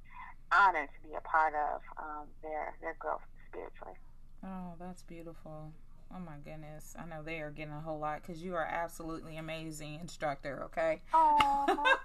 honored 0.55 0.89
to 0.93 1.01
be 1.03 1.15
a 1.15 1.25
part 1.25 1.55
of 1.55 1.83
um, 1.99 2.27
their 2.43 2.79
their 2.79 2.95
growth 2.99 3.27
spiritually. 3.51 3.99
Oh, 4.45 4.79
that's 4.79 5.03
beautiful. 5.03 5.73
Oh 6.15 6.21
my 6.21 6.37
goodness. 6.45 6.95
I 6.99 7.07
know 7.07 7.23
they 7.23 7.41
are 7.41 7.51
getting 7.51 7.73
a 7.73 7.81
whole 7.81 7.99
lot 7.99 8.23
because 8.23 8.43
you 8.43 8.55
are 8.55 8.65
absolutely 8.65 9.37
amazing 9.37 9.99
instructor, 10.01 10.63
okay? 10.67 11.03
Oh, 11.13 11.97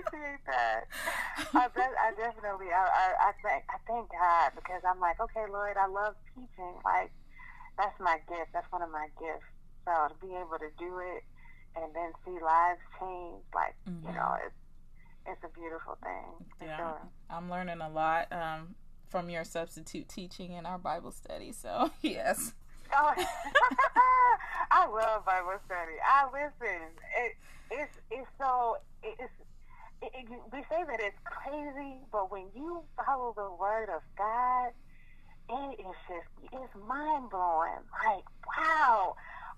appreciate 0.00 0.42
that. 0.46 0.88
I, 1.52 1.68
I 2.08 2.10
definitely, 2.16 2.72
I, 2.72 2.84
I, 2.88 3.06
I, 3.28 3.32
thank, 3.44 3.64
I 3.68 3.78
thank 3.86 4.08
God 4.10 4.52
because 4.56 4.82
I'm 4.88 5.00
like, 5.00 5.20
okay, 5.20 5.44
Lord, 5.50 5.76
I 5.76 5.86
love 5.86 6.14
teaching. 6.34 6.74
Like, 6.84 7.12
that's 7.76 7.98
my 8.00 8.18
gift. 8.28 8.52
That's 8.52 8.70
one 8.72 8.82
of 8.82 8.90
my 8.90 9.08
gifts. 9.20 9.48
So 9.84 9.92
to 10.08 10.14
be 10.20 10.32
able 10.34 10.58
to 10.58 10.70
do 10.78 10.98
it 10.98 11.24
and 11.76 11.92
then 11.94 12.12
see 12.24 12.36
lives 12.42 12.80
change, 13.00 13.42
like, 13.54 13.74
mm-hmm. 13.88 14.08
you 14.08 14.14
know, 14.14 14.36
it's, 14.46 14.56
it's 15.26 15.42
a 15.44 15.52
beautiful 15.58 15.98
thing. 16.02 16.46
yeah. 16.60 16.76
Sure. 16.76 17.00
I'm 17.30 17.50
learning 17.50 17.80
a 17.80 17.88
lot. 17.88 18.32
Um, 18.32 18.74
from 19.12 19.28
your 19.28 19.44
substitute 19.44 20.08
teaching 20.08 20.52
in 20.52 20.64
our 20.64 20.78
Bible 20.78 21.12
study. 21.12 21.52
So, 21.52 21.90
yes. 22.02 22.54
Oh, 22.94 23.14
I 24.70 24.88
love 24.88 25.24
Bible 25.26 25.60
study. 25.66 26.00
I 26.02 26.24
listen. 26.32 26.80
It, 27.20 27.36
it's 27.70 27.96
it's 28.10 28.28
so 28.38 28.76
it's 29.02 29.32
it, 30.02 30.10
it, 30.14 30.26
we 30.52 30.60
say 30.68 30.82
that 30.86 31.00
it's 31.00 31.18
crazy, 31.24 31.98
but 32.10 32.30
when 32.30 32.46
you 32.54 32.82
follow 32.96 33.32
the 33.36 33.50
word 33.58 33.88
of 33.94 34.02
God, 34.18 34.72
it 35.48 35.80
is 35.80 35.96
just 36.08 36.28
it's 36.52 36.74
mind 36.86 37.30
blowing. 37.30 37.82
Like 38.04 38.24
wow, 38.46 39.14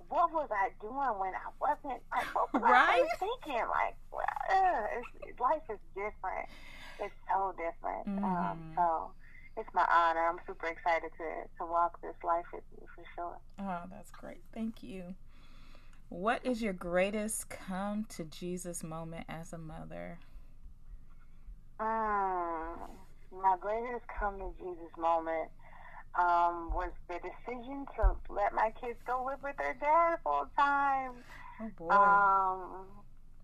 what 0.08 0.32
was 0.32 0.48
I 0.50 0.70
doing 0.80 1.18
when 1.18 1.32
I 1.34 1.48
wasn't? 1.60 2.02
Like, 2.14 2.34
what 2.34 2.52
was 2.52 2.62
right? 2.62 3.02
I 3.02 3.16
thinking? 3.18 3.62
Like, 3.68 3.96
well, 4.12 4.24
uh, 4.50 4.86
it's, 4.98 5.40
life 5.40 5.62
is 5.70 5.78
different. 5.94 6.48
It's 7.00 7.14
so 7.28 7.54
different. 7.56 8.06
Um, 8.06 8.24
mm. 8.24 8.50
Um, 8.50 8.72
so 8.76 9.10
it's 9.56 9.68
my 9.74 9.86
honor. 9.90 10.28
I'm 10.28 10.38
super 10.46 10.66
excited 10.66 11.10
to, 11.18 11.48
to 11.58 11.70
walk 11.70 12.00
this 12.02 12.14
life 12.22 12.44
with 12.52 12.64
you 12.80 12.86
for 12.94 13.04
sure. 13.14 13.38
Oh, 13.60 13.82
that's 13.90 14.10
great. 14.10 14.42
Thank 14.52 14.82
you. 14.82 15.14
What 16.08 16.44
is 16.44 16.62
your 16.62 16.72
greatest 16.72 17.48
come 17.48 18.06
to 18.10 18.24
Jesus 18.24 18.84
moment 18.84 19.24
as 19.28 19.52
a 19.52 19.58
mother? 19.58 20.18
Um, 21.80 22.90
my 23.32 23.56
greatest 23.60 24.04
come 24.18 24.38
to 24.38 24.52
Jesus 24.58 24.92
moment 24.98 25.50
um, 26.18 26.70
was 26.72 26.90
the 27.08 27.18
decision 27.18 27.86
to 27.96 28.14
let 28.28 28.54
my 28.54 28.72
kids 28.80 28.98
go 29.06 29.24
live 29.26 29.42
with 29.42 29.56
their 29.56 29.74
dad 29.74 30.18
full 30.22 30.46
time. 30.56 31.12
Oh 31.60 31.70
boy. 31.76 31.90
Um, 31.90 32.86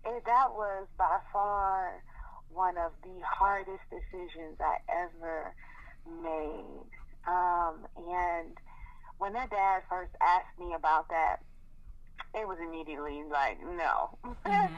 it, 0.05 0.23
that 0.25 0.51
was 0.51 0.87
by 0.97 1.19
far 1.33 2.01
one 2.53 2.77
of 2.77 2.91
the 3.03 3.21
hardest 3.25 3.83
decisions 3.89 4.57
I 4.59 4.77
ever 4.89 5.53
made. 6.23 6.87
Um, 7.27 7.85
and 7.97 8.57
when 9.17 9.33
their 9.33 9.47
dad 9.47 9.83
first 9.89 10.11
asked 10.21 10.57
me 10.59 10.73
about 10.73 11.09
that, 11.09 11.37
it 12.33 12.47
was 12.47 12.57
immediately 12.65 13.23
like, 13.29 13.59
no. 13.61 14.17
Mm-hmm. 14.45 14.73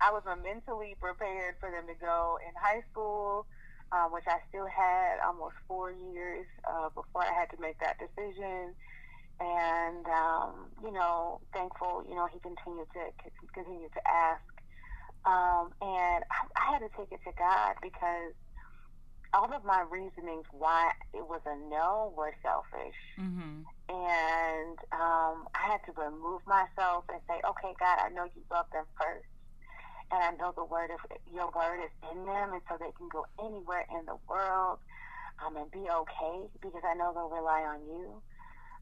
I, 0.00 0.12
was 0.12 0.22
mentally 0.42 0.96
prepared 1.00 1.56
for 1.60 1.70
them 1.70 1.86
to 1.86 1.94
go 2.00 2.38
in 2.46 2.52
high 2.54 2.82
school, 2.90 3.46
um, 3.92 4.12
which 4.12 4.24
I 4.26 4.38
still 4.48 4.66
had 4.66 5.18
almost 5.26 5.54
four 5.66 5.90
years 5.90 6.46
uh, 6.68 6.88
before 6.90 7.22
I 7.24 7.32
had 7.32 7.50
to 7.50 7.60
make 7.60 7.78
that 7.80 7.98
decision. 7.98 8.74
And, 9.40 10.06
um, 10.06 10.70
you 10.82 10.92
know, 10.92 11.40
thankful, 11.52 12.04
you 12.08 12.14
know, 12.14 12.26
he 12.26 12.38
continued 12.40 12.88
to 12.94 13.30
continue 13.54 13.88
to 13.88 14.02
ask 14.08 14.42
Um, 15.24 15.72
and 15.82 16.24
I, 16.30 16.40
I 16.56 16.72
had 16.72 16.78
to 16.80 16.88
take 16.96 17.12
it 17.12 17.20
to 17.24 17.32
God 17.36 17.76
because 17.82 18.32
all 19.34 19.52
of 19.52 19.64
my 19.64 19.84
reasonings 19.90 20.46
why 20.52 20.92
it 21.12 21.26
was 21.28 21.40
a 21.44 21.56
no 21.68 22.14
were 22.16 22.34
selfish. 22.42 22.96
Mm-hmm. 23.20 23.60
And 23.90 24.78
um, 24.92 25.46
I 25.54 25.68
had 25.68 25.80
to 25.86 25.92
remove 26.00 26.40
myself 26.46 27.04
and 27.12 27.20
say, 27.28 27.40
okay, 27.44 27.74
God, 27.78 27.98
I 28.00 28.08
know 28.10 28.24
you 28.24 28.42
love 28.50 28.66
them 28.72 28.84
first. 28.96 29.28
And 30.10 30.22
I 30.22 30.30
know 30.40 30.52
the 30.56 30.64
word 30.64 30.90
of 30.90 31.00
your 31.32 31.50
word 31.52 31.84
is 31.84 31.92
in 32.10 32.24
them, 32.24 32.52
and 32.52 32.62
so 32.68 32.76
they 32.80 32.92
can 32.96 33.08
go 33.12 33.26
anywhere 33.38 33.84
in 33.92 34.06
the 34.06 34.16
world 34.28 34.78
um, 35.44 35.56
and 35.56 35.70
be 35.70 35.84
okay 35.84 36.48
because 36.60 36.82
I 36.84 36.94
know 36.94 37.12
they'll 37.12 37.28
rely 37.28 37.62
on 37.62 37.84
you. 37.86 38.22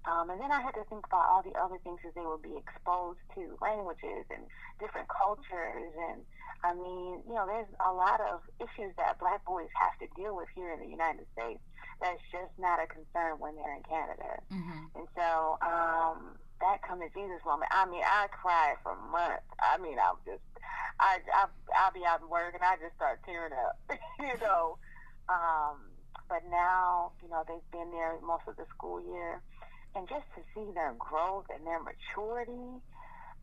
Um, 0.07 0.31
and 0.31 0.41
then 0.41 0.53
I 0.53 0.63
had 0.63 0.71
to 0.79 0.87
think 0.87 1.03
about 1.07 1.27
all 1.27 1.43
the 1.43 1.59
other 1.59 1.83
things 1.83 1.99
that 2.07 2.15
they 2.15 2.23
would 2.23 2.43
be 2.43 2.55
exposed 2.55 3.19
to, 3.35 3.59
languages 3.59 4.23
and 4.31 4.47
different 4.79 5.11
cultures. 5.11 5.93
And 5.99 6.23
I 6.63 6.79
mean, 6.79 7.27
you 7.27 7.35
know, 7.35 7.43
there's 7.43 7.67
a 7.83 7.91
lot 7.91 8.23
of 8.23 8.39
issues 8.63 8.95
that 9.03 9.19
black 9.19 9.43
boys 9.45 9.67
have 9.75 9.99
to 9.99 10.07
deal 10.15 10.39
with 10.39 10.47
here 10.55 10.71
in 10.71 10.79
the 10.79 10.87
United 10.87 11.27
States 11.35 11.59
that's 12.01 12.23
just 12.31 12.55
not 12.59 12.79
a 12.79 12.87
concern 12.87 13.43
when 13.43 13.57
they're 13.57 13.75
in 13.75 13.83
Canada. 13.83 14.39
Mm-hmm. 14.53 14.95
And 14.95 15.07
so 15.19 15.59
um, 15.65 16.39
that 16.61 16.83
come 16.87 17.01
to 17.01 17.11
Jesus 17.11 17.41
moment. 17.45 17.71
I 17.73 17.87
mean, 17.87 18.05
I 18.05 18.29
cried 18.31 18.77
for 18.83 18.95
months. 19.11 19.49
I 19.59 19.79
mean, 19.79 19.99
I 19.99 20.15
was 20.15 20.23
just, 20.25 20.45
I, 20.99 21.19
I, 21.33 21.47
I'll 21.77 21.93
be 21.93 22.05
out 22.07 22.23
of 22.23 22.29
work 22.29 22.55
and 22.55 22.63
I 22.63 22.77
just 22.77 22.97
start 22.97 23.21
tearing 23.25 23.53
up, 23.53 23.79
you 24.21 24.37
know. 24.41 24.79
Um, 25.29 25.93
but 26.29 26.43
now, 26.51 27.13
you 27.23 27.29
know, 27.29 27.45
they've 27.47 27.71
been 27.71 27.91
there 27.91 28.17
most 28.23 28.49
of 28.49 28.57
the 28.57 28.65
school 28.75 29.01
year 29.01 29.43
and 29.95 30.09
just 30.09 30.27
to 30.37 30.43
see 30.55 30.73
their 30.75 30.95
growth 30.99 31.47
and 31.49 31.67
their 31.67 31.81
maturity, 31.81 32.81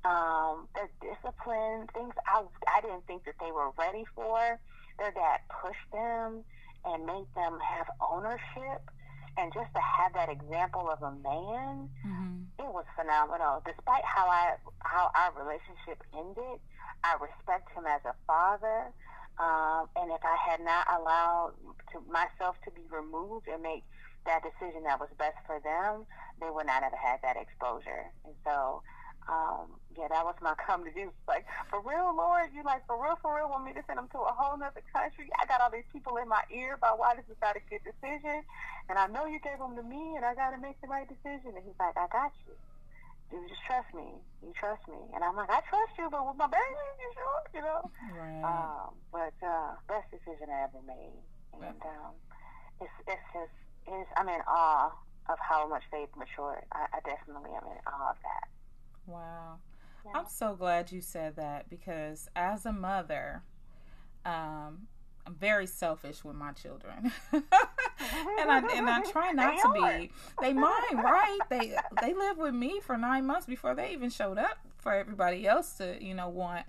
um, 0.05 0.67
their 0.75 0.89
discipline, 1.01 1.87
things 1.93 2.13
I, 2.27 2.43
I 2.69 2.81
didn't 2.81 3.07
think 3.07 3.25
that 3.25 3.35
they 3.39 3.51
were 3.51 3.71
ready 3.77 4.05
for. 4.15 4.59
Their 4.99 5.11
dad 5.11 5.41
pushed 5.49 5.89
them 5.91 6.43
and 6.85 7.05
made 7.05 7.25
them 7.35 7.57
have 7.57 7.87
ownership. 7.99 8.85
And 9.35 9.51
just 9.51 9.73
to 9.73 9.81
have 9.81 10.13
that 10.13 10.29
example 10.29 10.93
of 10.93 11.01
a 11.01 11.11
man, 11.25 11.89
mm-hmm. 12.05 12.45
it 12.59 12.69
was 12.69 12.85
phenomenal. 12.95 13.63
Despite 13.65 14.05
how 14.05 14.29
I 14.29 14.53
how 14.85 15.09
our 15.15 15.33
relationship 15.33 16.05
ended, 16.13 16.61
I 17.03 17.15
respect 17.19 17.71
him 17.75 17.85
as 17.85 18.01
a 18.05 18.15
father. 18.25 18.91
Um, 19.39 19.89
and 19.97 20.11
if 20.11 20.21
I 20.21 20.37
had 20.37 20.61
not 20.61 20.85
allowed 20.87 21.53
to 21.91 22.01
myself 22.05 22.55
to 22.65 22.71
be 22.71 22.85
removed 22.89 23.47
and 23.49 23.61
make 23.61 23.83
that 24.25 24.43
decision 24.45 24.83
that 24.83 24.99
was 24.99 25.09
best 25.17 25.37
for 25.45 25.59
them, 25.59 26.05
they 26.39 26.49
would 26.49 26.67
not 26.67 26.83
have 26.83 26.93
had 26.93 27.19
that 27.23 27.35
exposure. 27.35 28.07
And 28.23 28.35
so, 28.45 28.81
um, 29.27 29.79
yeah, 29.97 30.07
that 30.11 30.23
was 30.23 30.35
my 30.41 30.53
come 30.55 30.85
to 30.85 30.93
do. 30.93 31.11
Like, 31.27 31.45
for 31.69 31.81
real, 31.81 32.13
Lord, 32.15 32.53
you 32.53 32.63
like, 32.63 32.85
for 32.85 32.95
real, 33.01 33.17
for 33.21 33.35
real, 33.35 33.49
want 33.49 33.65
me 33.65 33.73
to 33.73 33.83
send 33.87 33.97
them 33.97 34.07
to 34.13 34.19
a 34.19 34.31
whole 34.31 34.55
nother 34.57 34.83
country? 34.93 35.27
I 35.41 35.45
got 35.47 35.61
all 35.61 35.71
these 35.71 35.87
people 35.91 36.17
in 36.17 36.27
my 36.27 36.43
ear 36.53 36.75
about 36.75 36.99
why 36.99 37.15
this 37.15 37.25
is 37.27 37.39
not 37.41 37.57
a 37.57 37.63
good 37.67 37.83
decision. 37.83 38.43
And 38.87 38.99
I 38.99 39.07
know 39.07 39.25
you 39.25 39.39
gave 39.39 39.59
them 39.59 39.75
to 39.75 39.83
me, 39.83 40.15
and 40.15 40.23
I 40.23 40.35
got 40.35 40.51
to 40.51 40.59
make 40.61 40.79
the 40.79 40.87
right 40.87 41.07
decision. 41.07 41.55
And 41.55 41.63
he's 41.65 41.79
like, 41.79 41.97
I 41.97 42.07
got 42.11 42.31
you. 42.47 42.53
You 43.31 43.39
just 43.47 43.61
trust 43.65 43.93
me. 43.95 44.19
You 44.41 44.53
trust 44.59 44.87
me. 44.87 44.99
And 45.15 45.23
I'm 45.23 45.35
like, 45.35 45.49
I 45.49 45.61
trust 45.69 45.93
you, 45.97 46.09
but 46.09 46.25
with 46.27 46.37
my 46.37 46.47
baby, 46.47 46.83
you 46.99 47.09
sure? 47.15 47.41
You 47.55 47.61
know? 47.61 47.81
Right. 48.13 48.43
Um, 48.43 48.93
but 49.11 49.33
uh, 49.45 49.73
best 49.87 50.11
decision 50.11 50.49
I 50.51 50.63
ever 50.63 50.81
made. 50.85 51.23
And 51.53 51.81
um, 51.81 52.13
it's, 52.81 52.91
it's 53.07 53.27
just, 53.33 53.53
is 53.87 54.07
I'm 54.17 54.29
in 54.29 54.41
awe 54.47 54.91
of 55.29 55.37
how 55.39 55.67
much 55.67 55.83
they've 55.91 56.13
matured. 56.17 56.63
I, 56.71 56.85
I 56.93 56.99
definitely 57.05 57.51
am 57.51 57.63
in 57.63 57.77
awe 57.87 58.11
of 58.11 58.17
that. 58.21 58.47
Wow. 59.07 59.59
Yeah. 60.05 60.11
I'm 60.15 60.27
so 60.27 60.55
glad 60.55 60.91
you 60.91 61.01
said 61.01 61.35
that 61.37 61.69
because 61.69 62.27
as 62.35 62.65
a 62.65 62.73
mother, 62.73 63.43
um, 64.25 64.87
I'm 65.25 65.35
very 65.35 65.67
selfish 65.67 66.23
with 66.23 66.35
my 66.35 66.51
children, 66.51 67.11
and 67.31 67.43
I 67.51 68.57
and 68.75 68.89
I 68.89 69.01
try 69.09 69.31
not 69.33 69.55
to 69.61 69.71
be. 69.73 70.11
They 70.41 70.53
mine, 70.53 70.97
right? 70.97 71.39
They 71.49 71.75
they 72.01 72.13
lived 72.13 72.39
with 72.39 72.53
me 72.53 72.79
for 72.81 72.97
nine 72.97 73.25
months 73.25 73.45
before 73.45 73.73
they 73.75 73.91
even 73.93 74.09
showed 74.09 74.37
up 74.37 74.57
for 74.77 74.93
everybody 74.93 75.47
else 75.47 75.73
to 75.73 75.97
you 76.03 76.13
know 76.13 76.29
want. 76.29 76.65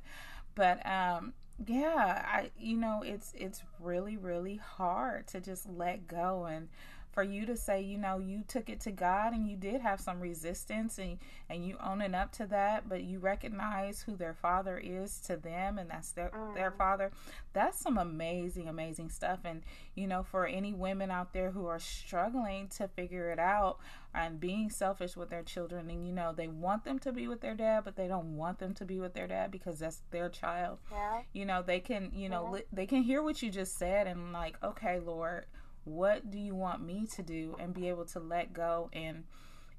But 0.54 0.86
um, 0.86 1.32
yeah, 1.66 2.24
I 2.26 2.50
you 2.58 2.76
know 2.76 3.02
it's 3.04 3.32
it's 3.36 3.62
really 3.80 4.16
really 4.16 4.56
hard 4.56 5.26
to 5.28 5.40
just 5.40 5.68
let 5.68 6.06
go 6.06 6.44
and 6.44 6.68
for 7.14 7.22
you 7.22 7.46
to 7.46 7.56
say, 7.56 7.80
you 7.80 7.96
know, 7.96 8.18
you 8.18 8.42
took 8.48 8.68
it 8.68 8.80
to 8.80 8.90
God 8.90 9.32
and 9.32 9.48
you 9.48 9.56
did 9.56 9.80
have 9.80 10.00
some 10.00 10.20
resistance 10.20 10.98
and 10.98 11.18
and 11.48 11.64
you 11.64 11.76
owning 11.82 12.14
up 12.14 12.32
to 12.32 12.46
that, 12.46 12.88
but 12.88 13.04
you 13.04 13.20
recognize 13.20 14.02
who 14.02 14.16
their 14.16 14.34
father 14.34 14.80
is 14.82 15.20
to 15.20 15.36
them 15.36 15.78
and 15.78 15.88
that's 15.88 16.10
their 16.10 16.30
mm. 16.30 16.54
their 16.54 16.72
father. 16.72 17.12
That's 17.52 17.78
some 17.78 17.96
amazing 17.96 18.68
amazing 18.68 19.10
stuff 19.10 19.40
and 19.44 19.62
you 19.94 20.08
know, 20.08 20.24
for 20.24 20.44
any 20.46 20.72
women 20.72 21.10
out 21.12 21.32
there 21.32 21.52
who 21.52 21.66
are 21.66 21.78
struggling 21.78 22.68
to 22.76 22.88
figure 22.88 23.30
it 23.30 23.38
out 23.38 23.78
and 24.12 24.40
being 24.40 24.68
selfish 24.68 25.16
with 25.16 25.30
their 25.30 25.42
children 25.42 25.88
and 25.88 26.04
you 26.04 26.12
know, 26.12 26.32
they 26.32 26.48
want 26.48 26.84
them 26.84 26.98
to 26.98 27.12
be 27.12 27.28
with 27.28 27.40
their 27.40 27.54
dad, 27.54 27.82
but 27.84 27.94
they 27.94 28.08
don't 28.08 28.36
want 28.36 28.58
them 28.58 28.74
to 28.74 28.84
be 28.84 28.98
with 28.98 29.14
their 29.14 29.28
dad 29.28 29.52
because 29.52 29.78
that's 29.78 30.02
their 30.10 30.28
child. 30.28 30.78
Yeah. 30.90 31.22
You 31.32 31.46
know, 31.46 31.62
they 31.62 31.78
can, 31.78 32.10
you 32.12 32.28
know, 32.28 32.44
yeah. 32.44 32.50
li- 32.50 32.64
they 32.72 32.86
can 32.86 33.02
hear 33.02 33.22
what 33.22 33.40
you 33.40 33.50
just 33.50 33.78
said 33.78 34.08
and 34.08 34.32
like, 34.32 34.56
okay, 34.64 34.98
Lord, 34.98 35.46
what 35.84 36.30
do 36.30 36.38
you 36.38 36.54
want 36.54 36.82
me 36.82 37.06
to 37.14 37.22
do 37.22 37.56
and 37.58 37.74
be 37.74 37.88
able 37.88 38.04
to 38.04 38.18
let 38.18 38.52
go 38.52 38.88
and 38.92 39.24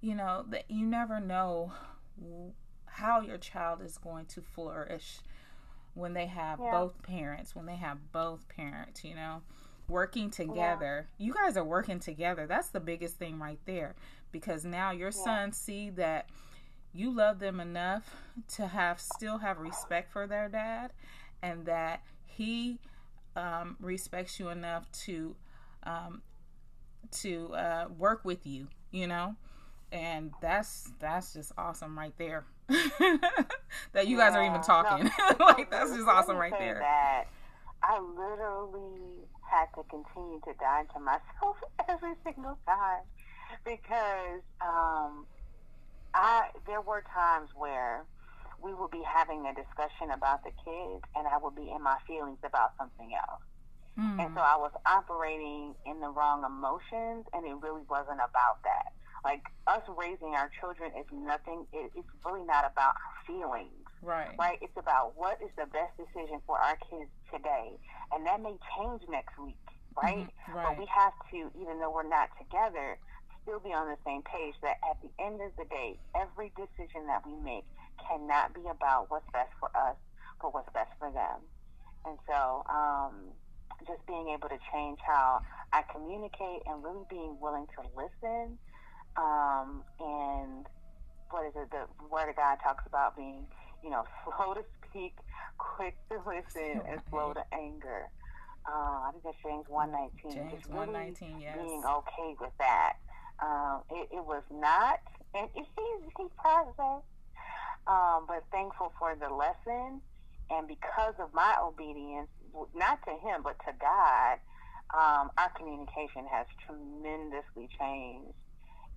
you 0.01 0.15
know 0.15 0.45
that 0.49 0.65
you 0.69 0.85
never 0.85 1.19
know 1.19 1.71
how 2.85 3.21
your 3.21 3.37
child 3.37 3.81
is 3.81 3.97
going 3.97 4.25
to 4.25 4.41
flourish 4.41 5.19
when 5.95 6.13
they 6.13 6.27
have 6.27 6.59
yeah. 6.59 6.71
both 6.71 7.01
parents 7.01 7.55
when 7.55 7.65
they 7.65 7.75
have 7.75 7.97
both 8.11 8.47
parents 8.49 9.03
you 9.03 9.15
know 9.15 9.41
working 9.87 10.29
together 10.29 11.07
yeah. 11.17 11.25
you 11.25 11.33
guys 11.33 11.57
are 11.57 11.63
working 11.63 11.99
together 11.99 12.45
that's 12.47 12.69
the 12.69 12.79
biggest 12.79 13.15
thing 13.15 13.39
right 13.39 13.59
there 13.65 13.95
because 14.31 14.63
now 14.65 14.91
your 14.91 15.11
yeah. 15.15 15.23
sons 15.23 15.57
see 15.57 15.89
that 15.89 16.29
you 16.93 17.13
love 17.13 17.39
them 17.39 17.59
enough 17.59 18.15
to 18.47 18.67
have 18.67 18.99
still 18.99 19.39
have 19.39 19.57
respect 19.59 20.11
for 20.11 20.25
their 20.27 20.47
dad 20.47 20.91
and 21.41 21.65
that 21.65 22.01
he 22.25 22.79
um, 23.35 23.75
respects 23.79 24.39
you 24.39 24.49
enough 24.49 24.89
to 24.91 25.35
um, 25.85 26.21
to 27.11 27.53
uh, 27.53 27.87
work 27.97 28.25
with 28.25 28.45
you, 28.45 28.67
you 28.91 29.07
know, 29.07 29.35
and 29.91 30.31
that's 30.41 30.91
that's 30.99 31.33
just 31.33 31.51
awesome 31.57 31.97
right 31.97 32.13
there. 32.17 32.45
that 32.67 34.07
you 34.07 34.17
yeah, 34.17 34.29
guys 34.29 34.35
are 34.35 34.45
even 34.45 34.61
talking, 34.61 35.05
no, 35.05 35.45
like 35.45 35.69
that's 35.69 35.95
just 35.95 36.07
awesome 36.07 36.37
right 36.37 36.53
there. 36.57 36.79
That 36.79 37.25
I 37.83 37.99
literally 37.99 39.27
had 39.49 39.67
to 39.75 39.83
continue 39.89 40.39
to 40.41 40.53
die 40.59 40.85
to 40.93 40.99
myself 40.99 41.57
every 41.89 42.13
single 42.23 42.57
time 42.65 43.03
because 43.63 44.41
um, 44.61 45.25
I 46.13 46.49
there 46.65 46.81
were 46.81 47.03
times 47.13 47.49
where 47.55 48.05
we 48.61 48.73
would 48.73 48.91
be 48.91 49.03
having 49.05 49.45
a 49.45 49.53
discussion 49.53 50.09
about 50.11 50.43
the 50.43 50.51
kids 50.63 51.03
and 51.15 51.27
I 51.27 51.37
would 51.37 51.55
be 51.55 51.69
in 51.69 51.83
my 51.83 51.97
feelings 52.07 52.39
about 52.43 52.71
something 52.79 53.11
else. 53.13 53.41
Mm. 53.99 54.19
And 54.19 54.29
so 54.35 54.41
I 54.41 54.57
was 54.59 54.71
operating 54.85 55.73
in 55.85 55.99
the 55.99 56.09
wrong 56.09 56.43
emotions, 56.43 57.25
and 57.31 57.47
it 57.47 57.55
really 57.63 57.83
wasn't 57.89 58.19
about 58.19 58.59
that. 58.63 58.91
Like 59.23 59.41
us 59.65 59.81
raising 59.97 60.35
our 60.35 60.51
children 60.59 60.91
is 60.99 61.07
nothing. 61.11 61.65
It, 61.73 61.91
it's 61.95 62.07
really 62.25 62.45
not 62.45 62.69
about 62.69 62.93
feelings. 63.25 63.71
Right. 64.03 64.35
Right. 64.37 64.59
It's 64.61 64.77
about 64.77 65.13
what 65.15 65.41
is 65.41 65.49
the 65.57 65.65
best 65.65 65.97
decision 65.97 66.43
for 66.45 66.59
our 66.59 66.77
kids 66.91 67.09
today, 67.33 67.79
and 68.13 68.27
that 68.27 68.41
may 68.41 68.53
change 68.77 69.01
next 69.09 69.33
week. 69.39 69.57
Right. 69.95 70.27
Mm-hmm. 70.27 70.53
right. 70.53 70.67
But 70.69 70.77
we 70.77 70.85
have 70.91 71.15
to, 71.31 71.49
even 71.57 71.79
though 71.79 71.89
we're 71.89 72.07
not 72.07 72.29
together, 72.37 72.99
still 73.41 73.59
be 73.63 73.71
on 73.71 73.87
the 73.87 73.97
same 74.05 74.21
page. 74.27 74.53
That 74.61 74.77
at 74.83 74.99
the 75.01 75.09
end 75.17 75.39
of 75.41 75.55
the 75.57 75.65
day, 75.71 75.97
every 76.13 76.51
decision 76.53 77.07
that 77.07 77.25
we 77.25 77.33
make 77.41 77.65
cannot 78.05 78.53
be 78.53 78.67
about 78.69 79.09
what's 79.09 79.25
best 79.31 79.49
for 79.57 79.71
us, 79.73 79.95
but 80.41 80.53
what's 80.53 80.69
best 80.75 80.91
for 80.99 81.09
them. 81.09 81.39
And 82.05 82.19
so, 82.29 82.61
um, 82.69 83.33
just 83.87 84.05
being 84.07 84.29
able 84.29 84.49
to 84.49 84.57
change 84.71 84.99
how 85.05 85.41
I 85.73 85.83
communicate 85.91 86.63
and 86.65 86.83
really 86.83 87.05
being 87.09 87.37
willing 87.39 87.67
to 87.75 87.81
listen. 87.95 88.57
Um, 89.17 89.83
and 89.99 90.65
what 91.29 91.47
is 91.47 91.53
it? 91.55 91.71
The 91.71 91.85
Word 92.09 92.29
of 92.29 92.35
God 92.35 92.57
talks 92.63 92.83
about 92.87 93.15
being, 93.15 93.45
you 93.83 93.89
know, 93.89 94.03
slow 94.23 94.53
to 94.53 94.63
speak, 94.89 95.15
quick 95.57 95.95
to 96.09 96.17
listen, 96.25 96.81
and 96.87 97.01
slow 97.09 97.33
to 97.33 97.43
anger. 97.53 98.09
Uh, 98.67 99.07
I 99.07 99.09
think 99.11 99.23
that's 99.23 99.37
James 99.43 99.65
one 99.67 99.91
nineteen. 99.91 100.31
James 100.31 100.67
one 100.67 100.91
nineteen. 100.91 101.39
Yes. 101.39 101.57
Being 101.61 101.83
okay 101.85 102.35
with 102.39 102.53
that. 102.57 102.93
Um, 103.39 103.81
it, 103.91 104.09
it, 104.11 104.25
was 104.25 104.43
not, 104.49 104.99
and 105.35 105.49
it's 105.55 105.67
easy 105.77 106.29
process. 106.37 107.03
Um, 107.85 108.25
but 108.27 108.43
thankful 108.51 108.91
for 108.97 109.15
the 109.19 109.29
lesson, 109.29 110.01
and 110.49 110.67
because 110.67 111.13
of 111.19 111.33
my 111.33 111.55
obedience, 111.61 112.29
not 112.75 113.03
to 113.05 113.11
him, 113.11 113.41
but 113.43 113.57
to 113.65 113.73
God, 113.79 114.39
um, 114.93 115.31
our 115.37 115.51
communication 115.57 116.25
has 116.31 116.45
tremendously 116.65 117.67
changed. 117.79 118.33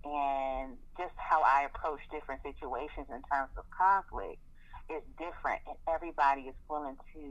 And 0.05 0.79
just 0.97 1.13
how 1.17 1.43
I 1.43 1.67
approach 1.67 2.01
different 2.11 2.43
situations 2.43 3.11
in 3.11 3.21
terms 3.27 3.51
of 3.59 3.65
conflict 3.75 4.39
is 4.89 5.03
different. 5.19 5.61
And 5.67 5.77
everybody 5.91 6.43
is 6.43 6.55
willing 6.71 6.97
to 7.15 7.23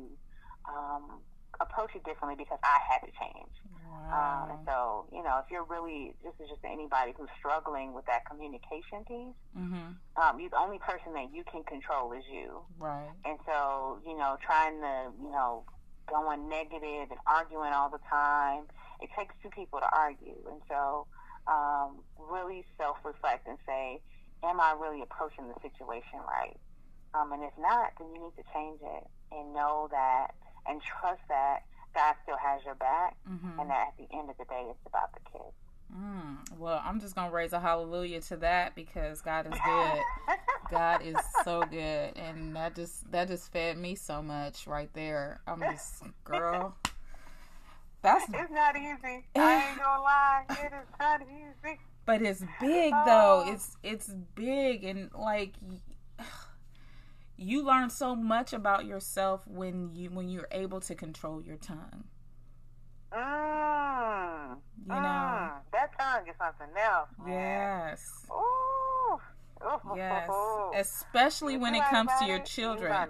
um, 0.68 1.24
approach 1.60 1.96
it 1.96 2.04
differently 2.04 2.36
because 2.36 2.60
I 2.64 2.78
had 2.84 3.00
to 3.08 3.12
change. 3.16 3.56
Wow. 3.88 4.12
Um, 4.12 4.52
and 4.52 4.60
so, 4.68 5.06
you 5.16 5.24
know, 5.24 5.40
if 5.44 5.50
you're 5.50 5.64
really, 5.64 6.14
this 6.24 6.34
is 6.44 6.50
just 6.50 6.62
anybody 6.64 7.14
who's 7.18 7.30
struggling 7.40 7.94
with 7.94 8.06
that 8.06 8.26
communication 8.26 9.08
piece, 9.08 9.40
mm-hmm. 9.58 9.96
um, 10.22 10.40
you, 10.40 10.50
the 10.50 10.60
only 10.60 10.78
person 10.80 11.14
that 11.14 11.34
you 11.34 11.44
can 11.50 11.64
control 11.64 12.12
is 12.12 12.24
you. 12.32 12.62
Right. 12.78 13.10
And 13.26 13.40
so, 13.48 14.00
you 14.06 14.18
know, 14.18 14.38
trying 14.44 14.82
to, 14.82 15.12
you 15.24 15.32
know, 15.32 15.64
going 16.08 16.50
negative 16.50 17.12
and 17.12 17.20
arguing 17.28 17.74
all 17.74 17.90
the 17.90 18.02
time, 18.10 18.64
it 19.02 19.10
takes 19.18 19.36
two 19.44 19.50
people 19.50 19.80
to 19.80 19.90
argue. 19.92 20.40
And 20.50 20.62
so, 20.68 21.08
um, 21.48 22.04
really 22.18 22.66
self 22.78 22.98
reflect 23.04 23.48
and 23.48 23.58
say, 23.66 24.02
am 24.44 24.60
I 24.60 24.76
really 24.80 25.02
approaching 25.02 25.48
the 25.48 25.56
situation 25.62 26.20
right? 26.28 26.58
Um, 27.14 27.32
and 27.32 27.44
if 27.44 27.54
not, 27.58 27.94
then 28.00 28.10
you 28.14 28.22
need 28.22 28.36
to 28.36 28.44
change 28.54 28.80
it 28.82 29.08
and 29.32 29.54
know 29.54 29.88
that 29.92 30.36
and 30.68 30.82
trust 30.82 31.22
that 31.30 31.64
God 31.96 32.16
still 32.24 32.38
has 32.38 32.64
your 32.66 32.76
back, 32.76 33.16
mm-hmm. 33.28 33.60
and 33.60 33.70
that 33.70 33.88
at 33.88 33.98
the 33.98 34.08
end 34.16 34.30
of 34.30 34.38
the 34.38 34.46
day, 34.46 34.68
it's 34.70 34.86
about 34.86 35.14
the 35.14 35.20
kids. 35.32 35.56
Mm, 35.92 36.60
well, 36.60 36.82
I'm 36.84 37.00
just 37.00 37.16
gonna 37.16 37.32
raise 37.32 37.54
a 37.54 37.60
hallelujah 37.60 38.22
to 38.22 38.38
that 38.38 38.76
because 38.76 39.22
God 39.22 39.48
is 39.48 39.54
good. 39.54 40.02
God 40.70 41.02
is 41.04 41.18
so 41.44 41.64
good, 41.70 42.18
and 42.18 42.56
that 42.56 42.76
just 42.76 43.10
that 43.12 43.28
just 43.28 43.52
fed 43.52 43.78
me 43.78 43.96
so 43.96 44.22
much 44.22 44.68
right 44.68 44.90
there. 44.94 45.42
I'm 45.48 45.62
just 45.62 46.04
girl. 46.24 46.76
That's 48.02 48.26
it's 48.30 48.52
not 48.52 48.76
easy. 48.78 49.26
I 49.36 49.70
ain't 49.70 49.80
gonna 49.80 50.02
lie, 50.02 50.46
it 50.50 50.74
is 50.74 50.88
not 51.00 51.22
easy. 51.24 51.80
But 52.06 52.22
it's 52.22 52.44
big 52.62 52.92
though. 53.06 53.44
Oh. 53.46 53.52
It's 53.52 53.76
it's 53.84 54.14
big 54.36 54.84
and 54.84 55.10
like 55.14 55.54
you 57.38 57.66
learn 57.66 57.90
so 57.90 58.16
much 58.16 58.54
about 58.54 58.86
yourself 58.86 59.48
when 59.48 59.94
you 59.94 60.10
when 60.10 60.30
you're 60.30 60.48
able 60.52 60.80
to 60.82 60.96
control 60.96 61.42
your 61.42 61.58
tongue. 61.58 62.06
Mm, 63.14 64.58
you 64.86 64.88
know 64.88 64.96
mm, 64.96 65.52
that 65.72 65.98
tongue 66.00 66.28
is 66.28 66.36
something 66.38 66.76
else. 66.78 67.10
Man. 67.26 67.34
Yes. 67.34 68.26
Ooh. 68.32 69.20
Yes. 69.96 70.30
Especially 70.76 71.58
when 71.58 71.76
it 71.76 71.84
comes 71.90 72.12
to 72.20 72.26
your 72.26 72.40
children. 72.40 73.10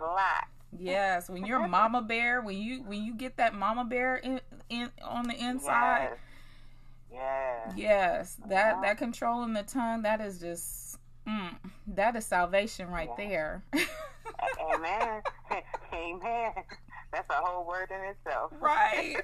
Yes, 0.78 1.30
when 1.30 1.46
you're 1.46 1.68
mama 1.68 2.02
bear, 2.02 2.42
when 2.42 2.58
you 2.58 2.84
when 2.84 3.04
you 3.04 3.14
get 3.14 3.38
that 3.38 3.56
mama 3.56 3.86
bear 3.86 4.18
in, 4.18 4.42
in 4.70 4.92
on 5.02 5.28
the 5.28 5.36
inside. 5.36 6.18
Yes. 7.12 7.74
Yes. 7.76 8.38
that 8.48 8.74
uh-huh. 8.74 8.82
that 8.82 8.98
controlling 8.98 9.54
the 9.54 9.64
tongue, 9.64 10.04
that 10.04 10.22
is 10.22 10.40
just 10.40 10.98
mm, 11.28 11.56
that 11.88 12.16
is 12.16 12.26
salvation 12.26 12.90
right 12.90 13.10
there. 13.18 13.64
Amen. 14.74 15.22
Amen. 15.94 16.52
That's 17.12 17.30
a 17.30 17.34
whole 17.34 17.66
word 17.66 17.90
in 17.92 18.04
itself. 18.12 18.52
Right. 18.60 19.18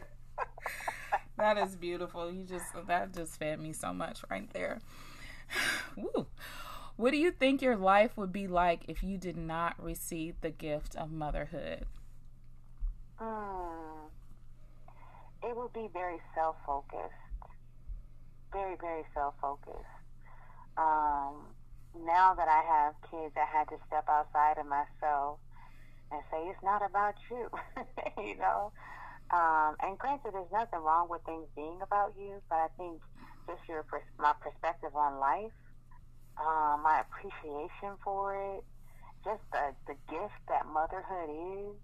that 1.37 1.57
is 1.57 1.75
beautiful. 1.75 2.31
You 2.31 2.45
just 2.45 2.65
that 2.87 3.13
just 3.13 3.37
fed 3.37 3.59
me 3.59 3.73
so 3.73 3.93
much 3.93 4.23
right 4.29 4.49
there. 4.53 4.79
Woo. 5.97 6.27
What 6.95 7.11
do 7.11 7.17
you 7.17 7.31
think 7.31 7.61
your 7.61 7.75
life 7.75 8.15
would 8.17 8.31
be 8.31 8.47
like 8.47 8.83
if 8.87 9.01
you 9.03 9.17
did 9.17 9.37
not 9.37 9.75
receive 9.81 10.35
the 10.41 10.51
gift 10.51 10.95
of 10.95 11.11
motherhood? 11.11 11.85
Hmm. 13.17 14.07
It 15.41 15.55
would 15.57 15.73
be 15.73 15.89
very 15.91 16.19
self 16.35 16.55
focused. 16.65 17.13
Very, 18.51 18.75
very 18.79 19.03
self 19.13 19.33
focused. 19.41 19.79
Um, 20.77 21.49
now 22.05 22.33
that 22.33 22.47
I 22.47 22.61
have 22.61 22.93
kids, 23.09 23.33
I 23.37 23.45
had 23.45 23.69
to 23.69 23.77
step 23.87 24.05
outside 24.07 24.57
of 24.57 24.65
myself 24.65 25.39
and 26.11 26.21
say 26.31 26.37
it's 26.49 26.63
not 26.63 26.85
about 26.85 27.15
you, 27.29 27.49
you 28.23 28.37
know. 28.37 28.71
Um, 29.31 29.75
and 29.81 29.97
granted, 29.97 30.33
there's 30.33 30.51
nothing 30.51 30.79
wrong 30.79 31.09
with 31.09 31.21
things 31.25 31.47
being 31.55 31.79
about 31.81 32.13
you, 32.17 32.41
but 32.49 32.55
I 32.55 32.67
think 32.77 33.01
just 33.47 33.61
your 33.67 33.85
my 34.19 34.33
perspective 34.39 34.95
on 34.95 35.19
life, 35.19 35.51
um, 36.37 36.83
my 36.83 37.03
appreciation 37.05 37.97
for 38.03 38.35
it, 38.35 38.63
just 39.23 39.41
the 39.51 39.75
the 39.87 39.97
gift 40.09 40.39
that 40.49 40.65
motherhood 40.67 41.29
is. 41.29 41.75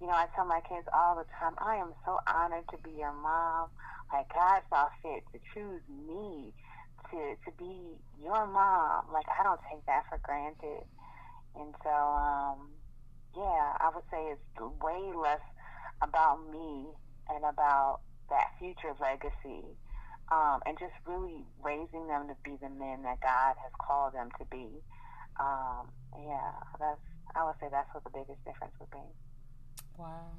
You 0.00 0.06
know, 0.08 0.16
I 0.16 0.26
tell 0.34 0.46
my 0.46 0.60
kids 0.64 0.88
all 0.96 1.14
the 1.14 1.28
time, 1.38 1.52
I 1.60 1.76
am 1.76 1.92
so 2.06 2.16
honored 2.26 2.64
to 2.72 2.78
be 2.80 2.96
your 2.96 3.12
mom. 3.12 3.68
Like 4.12 4.32
God 4.32 4.62
saw 4.70 4.88
fit 5.02 5.22
to 5.32 5.38
choose 5.52 5.82
me 5.88 6.52
to 7.10 7.36
to 7.44 7.50
be 7.58 7.98
your 8.22 8.46
mom. 8.46 9.12
Like 9.12 9.26
I 9.28 9.42
don't 9.42 9.60
take 9.70 9.84
that 9.86 10.04
for 10.08 10.18
granted. 10.22 10.88
And 11.56 11.74
so, 11.82 11.90
um, 11.90 12.70
yeah, 13.36 13.74
I 13.80 13.90
would 13.94 14.04
say 14.10 14.32
it's 14.32 14.60
way 14.82 15.12
less 15.14 15.42
about 16.02 16.38
me 16.50 16.86
and 17.28 17.44
about 17.44 18.00
that 18.30 18.54
future 18.58 18.94
legacy, 19.00 19.66
um, 20.30 20.60
and 20.66 20.78
just 20.78 20.92
really 21.06 21.44
raising 21.62 22.06
them 22.06 22.28
to 22.28 22.36
be 22.44 22.56
the 22.60 22.68
men 22.68 23.02
that 23.02 23.20
God 23.20 23.54
has 23.62 23.72
called 23.80 24.14
them 24.14 24.28
to 24.38 24.44
be. 24.50 24.66
Um, 25.38 25.88
yeah, 26.18 26.52
that's 26.78 27.00
I 27.34 27.44
would 27.44 27.54
say 27.60 27.68
that's 27.70 27.92
what 27.94 28.04
the 28.04 28.10
biggest 28.10 28.44
difference 28.44 28.74
would 28.80 28.90
be. 28.90 28.98
Wow. 29.96 30.32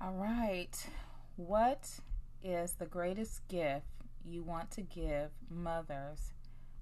All 0.00 0.12
right. 0.12 0.74
What 1.36 2.00
is 2.42 2.72
the 2.72 2.86
greatest 2.86 3.46
gift 3.48 3.86
you 4.24 4.42
want 4.42 4.70
to 4.72 4.82
give 4.82 5.30
mothers 5.48 6.32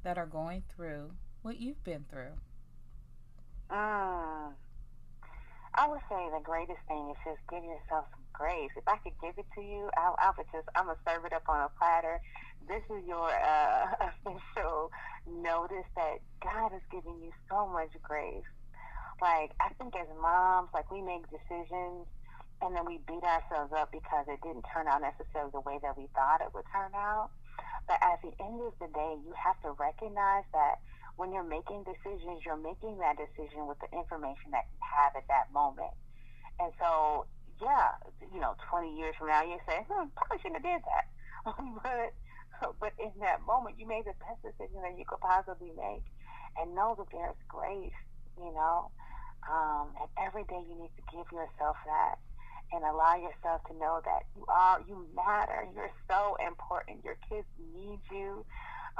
that 0.02 0.18
are 0.18 0.26
going 0.26 0.64
through 0.74 1.12
what 1.42 1.60
you've 1.60 1.82
been 1.84 2.04
through? 2.10 2.34
Mm. 3.70 4.52
I 5.74 5.88
would 5.88 6.00
say 6.08 6.28
the 6.34 6.42
greatest 6.42 6.80
thing 6.88 7.10
is 7.10 7.16
just 7.24 7.40
give 7.48 7.62
yourself 7.62 8.06
some 8.10 8.19
grace. 8.40 8.72
If 8.72 8.88
I 8.88 8.96
could 9.04 9.12
give 9.20 9.36
it 9.36 9.44
to 9.52 9.60
you, 9.60 9.92
I, 9.92 10.16
I 10.16 10.32
would 10.32 10.48
just, 10.48 10.64
I'm 10.72 10.88
going 10.88 10.96
to 10.96 11.04
serve 11.04 11.28
it 11.28 11.36
up 11.36 11.44
on 11.44 11.60
a 11.60 11.68
platter. 11.76 12.16
This 12.64 12.80
is 12.88 13.04
your 13.04 13.28
uh, 13.28 14.08
official 14.08 14.88
notice 15.28 15.84
that 15.92 16.24
God 16.40 16.72
is 16.72 16.80
giving 16.88 17.20
you 17.20 17.36
so 17.52 17.68
much 17.68 17.92
grace. 18.00 18.48
Like, 19.20 19.52
I 19.60 19.76
think 19.76 19.92
as 19.92 20.08
moms, 20.16 20.72
like, 20.72 20.88
we 20.88 21.04
make 21.04 21.28
decisions 21.28 22.08
and 22.64 22.72
then 22.72 22.88
we 22.88 22.96
beat 23.04 23.20
ourselves 23.20 23.76
up 23.76 23.92
because 23.92 24.24
it 24.24 24.40
didn't 24.40 24.64
turn 24.72 24.88
out 24.88 25.04
necessarily 25.04 25.52
the 25.52 25.60
way 25.60 25.76
that 25.84 26.00
we 26.00 26.08
thought 26.16 26.40
it 26.40 26.48
would 26.56 26.68
turn 26.72 26.96
out. 26.96 27.28
But 27.84 28.00
at 28.00 28.24
the 28.24 28.32
end 28.40 28.60
of 28.64 28.72
the 28.80 28.88
day, 28.88 29.20
you 29.20 29.36
have 29.36 29.60
to 29.68 29.76
recognize 29.76 30.48
that 30.56 30.80
when 31.20 31.32
you're 31.36 31.44
making 31.44 31.84
decisions, 31.84 32.40
you're 32.48 32.60
making 32.60 32.96
that 33.04 33.20
decision 33.20 33.68
with 33.68 33.76
the 33.84 33.92
information 33.92 34.56
that 34.56 34.64
you 34.72 34.80
have 34.80 35.12
at 35.16 35.28
that 35.28 35.52
moment. 35.52 35.92
And 36.60 36.72
so, 36.80 37.24
yeah, 37.60 37.96
you 38.32 38.40
know, 38.40 38.56
20 38.70 38.96
years 38.96 39.14
from 39.18 39.28
now, 39.28 39.42
you 39.42 39.58
say, 39.68 39.84
hmm, 39.88 40.08
probably 40.16 40.38
shouldn't 40.40 40.64
have 40.64 40.68
did 40.68 40.82
that. 40.84 41.06
but, 41.84 42.10
but 42.80 42.92
in 42.98 43.12
that 43.20 43.44
moment, 43.46 43.76
you 43.78 43.86
made 43.86 44.04
the 44.04 44.16
best 44.20 44.40
decision 44.42 44.80
that 44.82 44.98
you 44.98 45.04
could 45.06 45.20
possibly 45.20 45.72
make. 45.76 46.04
And 46.58 46.74
know 46.74 46.96
that 46.98 47.06
there's 47.12 47.38
grace, 47.48 48.00
you 48.36 48.52
know. 48.52 48.90
Um, 49.46 49.94
and 50.00 50.08
every 50.20 50.44
day 50.44 50.60
you 50.68 50.76
need 50.76 50.92
to 50.98 51.04
give 51.14 51.30
yourself 51.32 51.76
that 51.86 52.18
and 52.72 52.84
allow 52.84 53.16
yourself 53.16 53.62
to 53.66 53.74
know 53.78 54.00
that 54.04 54.22
you 54.36 54.44
are, 54.48 54.80
you 54.86 55.06
matter. 55.14 55.66
You're 55.74 55.94
so 56.10 56.36
important. 56.44 57.04
Your 57.04 57.18
kids 57.28 57.46
need 57.74 58.00
you. 58.10 58.44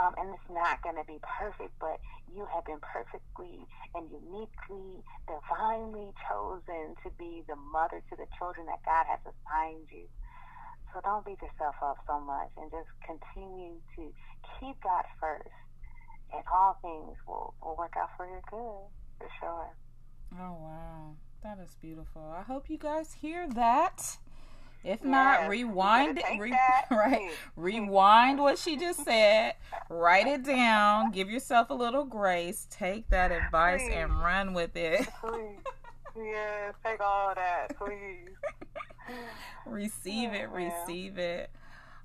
Um, 0.01 0.15
and 0.17 0.33
it's 0.33 0.49
not 0.49 0.81
going 0.81 0.97
to 0.97 1.05
be 1.05 1.21
perfect, 1.21 1.77
but 1.77 2.01
you 2.33 2.49
have 2.49 2.65
been 2.65 2.81
perfectly 2.81 3.69
and 3.93 4.09
uniquely, 4.09 5.05
divinely 5.29 6.09
chosen 6.25 6.97
to 7.05 7.13
be 7.21 7.45
the 7.45 7.57
mother 7.57 8.01
to 8.09 8.17
the 8.17 8.25
children 8.41 8.65
that 8.73 8.81
God 8.89 9.05
has 9.13 9.21
assigned 9.29 9.93
you. 9.93 10.09
So 10.95 11.05
don't 11.05 11.21
beat 11.21 11.37
yourself 11.45 11.77
up 11.85 11.99
so 12.09 12.17
much 12.19 12.49
and 12.57 12.73
just 12.73 12.89
continue 13.05 13.77
to 14.01 14.03
keep 14.57 14.81
God 14.81 15.05
first, 15.21 15.53
and 16.33 16.43
all 16.49 16.81
things 16.81 17.21
will, 17.29 17.53
will 17.61 17.77
work 17.77 17.93
out 18.01 18.09
for 18.17 18.25
your 18.25 18.41
good, 18.49 18.89
for 19.21 19.29
sure. 19.39 19.69
Oh, 20.41 20.57
wow. 20.65 21.17
That 21.43 21.59
is 21.59 21.77
beautiful. 21.81 22.23
I 22.23 22.43
hope 22.43 22.71
you 22.71 22.79
guys 22.79 23.19
hear 23.21 23.49
that. 23.49 24.17
If 24.83 25.05
not, 25.05 25.49
rewind 25.49 26.19
it. 26.19 26.39
Re- 26.39 26.59
right, 26.91 27.31
rewind 27.57 28.39
what 28.39 28.59
she 28.59 28.77
just 28.77 29.05
said. 29.05 29.55
Write 29.91 30.27
it 30.27 30.45
down. 30.45 31.11
Give 31.13 31.31
yourself 31.31 31.69
a 31.71 31.75
little 31.75 32.05
grace. 32.05 32.67
Take 32.71 33.09
that 33.11 33.31
advice 33.31 33.83
please. 33.83 33.93
and 33.95 34.21
run 34.21 34.55
with 34.55 34.75
it. 34.77 35.07
please, 35.21 35.59
yeah, 36.17 36.73
take 36.85 37.01
all 37.01 37.35
that, 37.35 37.77
please. 37.77 38.31
receive 39.67 40.33
it. 40.33 40.49
Receive 40.51 41.19
it. 41.19 41.51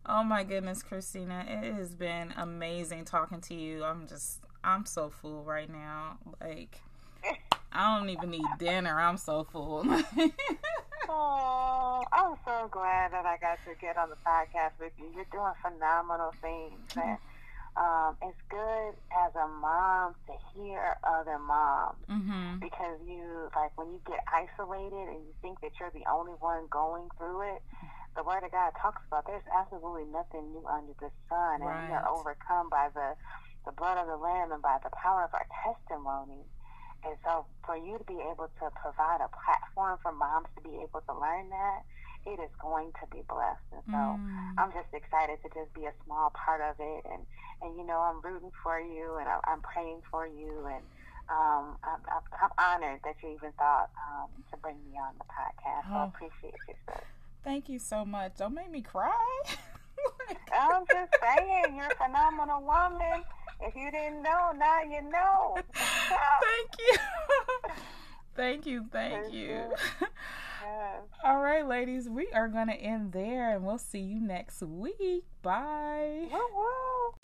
Oh 0.05 0.23
my 0.23 0.43
goodness, 0.43 0.83
Christina, 0.83 1.45
it 1.47 1.73
has 1.73 1.95
been 1.95 2.33
amazing 2.35 3.05
talking 3.05 3.41
to 3.41 3.53
you. 3.55 3.83
I'm 3.83 4.05
just, 4.07 4.39
I'm 4.63 4.85
so 4.85 5.09
full 5.09 5.43
right 5.43 5.69
now. 5.69 6.17
Like. 6.41 6.81
I 7.77 7.99
don't 7.99 8.09
even 8.09 8.29
need 8.29 8.45
dinner. 8.57 8.97
I'm 8.97 9.17
so 9.17 9.43
full. 9.43 9.83
I'm 12.25 12.38
so 12.41 12.67
glad 12.73 13.13
that 13.13 13.25
I 13.25 13.38
got 13.38 13.61
to 13.69 13.77
get 13.77 13.97
on 13.97 14.09
the 14.09 14.17
podcast 14.25 14.73
with 14.81 14.93
you. 14.97 15.05
You're 15.13 15.29
doing 15.29 15.53
phenomenal 15.61 16.33
things, 16.41 16.81
and 16.97 17.21
um, 17.77 18.17
it's 18.25 18.41
good 18.49 18.97
as 19.13 19.29
a 19.38 19.45
mom 19.61 20.15
to 20.25 20.33
hear 20.57 20.97
other 21.05 21.38
moms 21.38 22.01
mm-hmm. 22.09 22.57
because 22.57 22.97
you 23.05 23.21
like 23.53 23.77
when 23.77 23.93
you 23.93 24.01
get 24.09 24.25
isolated 24.25 25.05
and 25.05 25.21
you 25.21 25.33
think 25.45 25.61
that 25.61 25.77
you're 25.79 25.93
the 25.93 26.09
only 26.09 26.33
one 26.41 26.65
going 26.71 27.13
through 27.21 27.45
it. 27.53 27.61
The 28.17 28.23
Word 28.23 28.41
of 28.41 28.49
God 28.49 28.73
talks 28.81 29.03
about 29.05 29.27
there's 29.27 29.45
absolutely 29.53 30.09
nothing 30.09 30.49
new 30.49 30.65
under 30.65 30.97
the 30.97 31.13
sun, 31.29 31.61
and 31.61 31.69
Right. 31.69 31.89
we 31.89 31.93
are 31.93 32.09
overcome 32.09 32.73
by 32.73 32.89
the 32.89 33.13
the 33.69 33.71
blood 33.77 33.97
of 34.01 34.07
the 34.07 34.17
Lamb 34.17 34.51
and 34.51 34.61
by 34.61 34.77
the 34.81 34.89
power 34.97 35.25
of 35.25 35.33
our 35.33 35.45
testimony. 35.61 36.41
And 37.05 37.17
so, 37.23 37.45
for 37.65 37.77
you 37.77 37.97
to 37.97 38.03
be 38.05 38.17
able 38.17 38.49
to 38.61 38.65
provide 38.81 39.21
a 39.21 39.29
platform 39.29 39.99
for 40.01 40.11
moms 40.11 40.47
to 40.57 40.61
be 40.61 40.73
able 40.81 41.01
to 41.05 41.13
learn 41.13 41.49
that, 41.49 41.81
it 42.25 42.39
is 42.39 42.49
going 42.61 42.91
to 43.01 43.05
be 43.15 43.21
blessed. 43.29 43.69
And 43.71 43.83
so, 43.88 43.97
Mm. 44.17 44.53
I'm 44.57 44.71
just 44.73 44.91
excited 44.93 45.38
to 45.43 45.49
just 45.53 45.73
be 45.73 45.85
a 45.85 45.93
small 46.05 46.31
part 46.31 46.61
of 46.61 46.75
it, 46.79 47.05
and 47.11 47.25
and 47.61 47.77
you 47.77 47.85
know 47.85 47.99
I'm 47.99 48.21
rooting 48.21 48.51
for 48.63 48.79
you, 48.79 49.15
and 49.19 49.27
I'm, 49.29 49.39
I'm 49.45 49.61
praying 49.61 50.01
for 50.11 50.27
you, 50.27 50.65
and 50.67 50.83
um, 51.29 51.77
I'm, 51.83 52.01
I'm, 52.11 52.23
I'm 52.43 52.51
honored 52.57 52.99
that 53.03 53.15
you 53.23 53.29
even 53.29 53.51
thought 53.53 53.89
um, 54.07 54.29
to 54.51 54.57
bring 54.57 54.75
me 54.91 54.97
on 54.99 55.13
the 55.17 55.25
podcast. 55.25 55.88
So 55.89 55.95
I 55.95 56.03
Oh. 56.03 56.07
appreciate 56.13 56.53
you, 56.67 56.75
sis. 56.88 57.01
Thank 57.43 57.69
you 57.69 57.79
so 57.79 58.03
much. 58.05 58.38
Don't 58.38 58.53
make 58.53 58.69
me 58.71 58.81
cry. 58.81 59.11
I'm 60.53 60.85
just 60.91 61.13
saying, 61.21 61.75
you're 61.75 61.88
a 61.88 61.95
phenomenal 61.95 62.61
woman. 62.61 63.23
If 63.61 63.75
you 63.75 63.89
didn't 63.91 64.21
know, 64.21 64.51
now 64.57 64.81
you 64.83 65.01
know. 65.09 65.57
thank 65.75 66.71
you. 66.79 66.97
thank 68.35 68.65
you. 68.65 68.85
Thank 68.91 69.33
you. 69.33 69.69
Yes. 70.61 71.03
All 71.25 71.41
right, 71.41 71.67
ladies, 71.67 72.07
we 72.07 72.27
are 72.35 72.47
going 72.47 72.67
to 72.67 72.75
end 72.75 73.11
there 73.11 73.55
and 73.55 73.65
we'll 73.65 73.79
see 73.79 73.97
you 73.97 74.21
next 74.21 74.61
week. 74.61 75.23
Bye. 75.41 76.27
Woo 76.31 76.39
woo. 76.55 77.15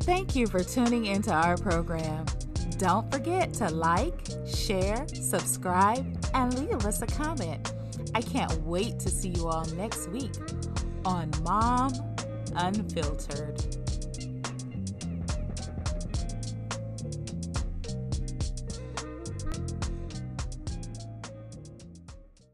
Thank 0.00 0.34
you 0.34 0.46
for 0.46 0.64
tuning 0.64 1.04
into 1.04 1.30
our 1.30 1.58
program. 1.58 2.24
Don't 2.78 3.12
forget 3.12 3.52
to 3.54 3.68
like, 3.68 4.30
share, 4.46 5.06
subscribe, 5.08 6.06
and 6.32 6.58
leave 6.58 6.86
us 6.86 7.02
a 7.02 7.06
comment. 7.06 7.74
I 8.14 8.22
can't 8.22 8.62
wait 8.62 8.98
to 9.00 9.10
see 9.10 9.28
you 9.28 9.46
all 9.46 9.66
next 9.76 10.08
week 10.08 10.32
on 11.04 11.30
Mom 11.42 11.92
Unfiltered. 12.56 13.81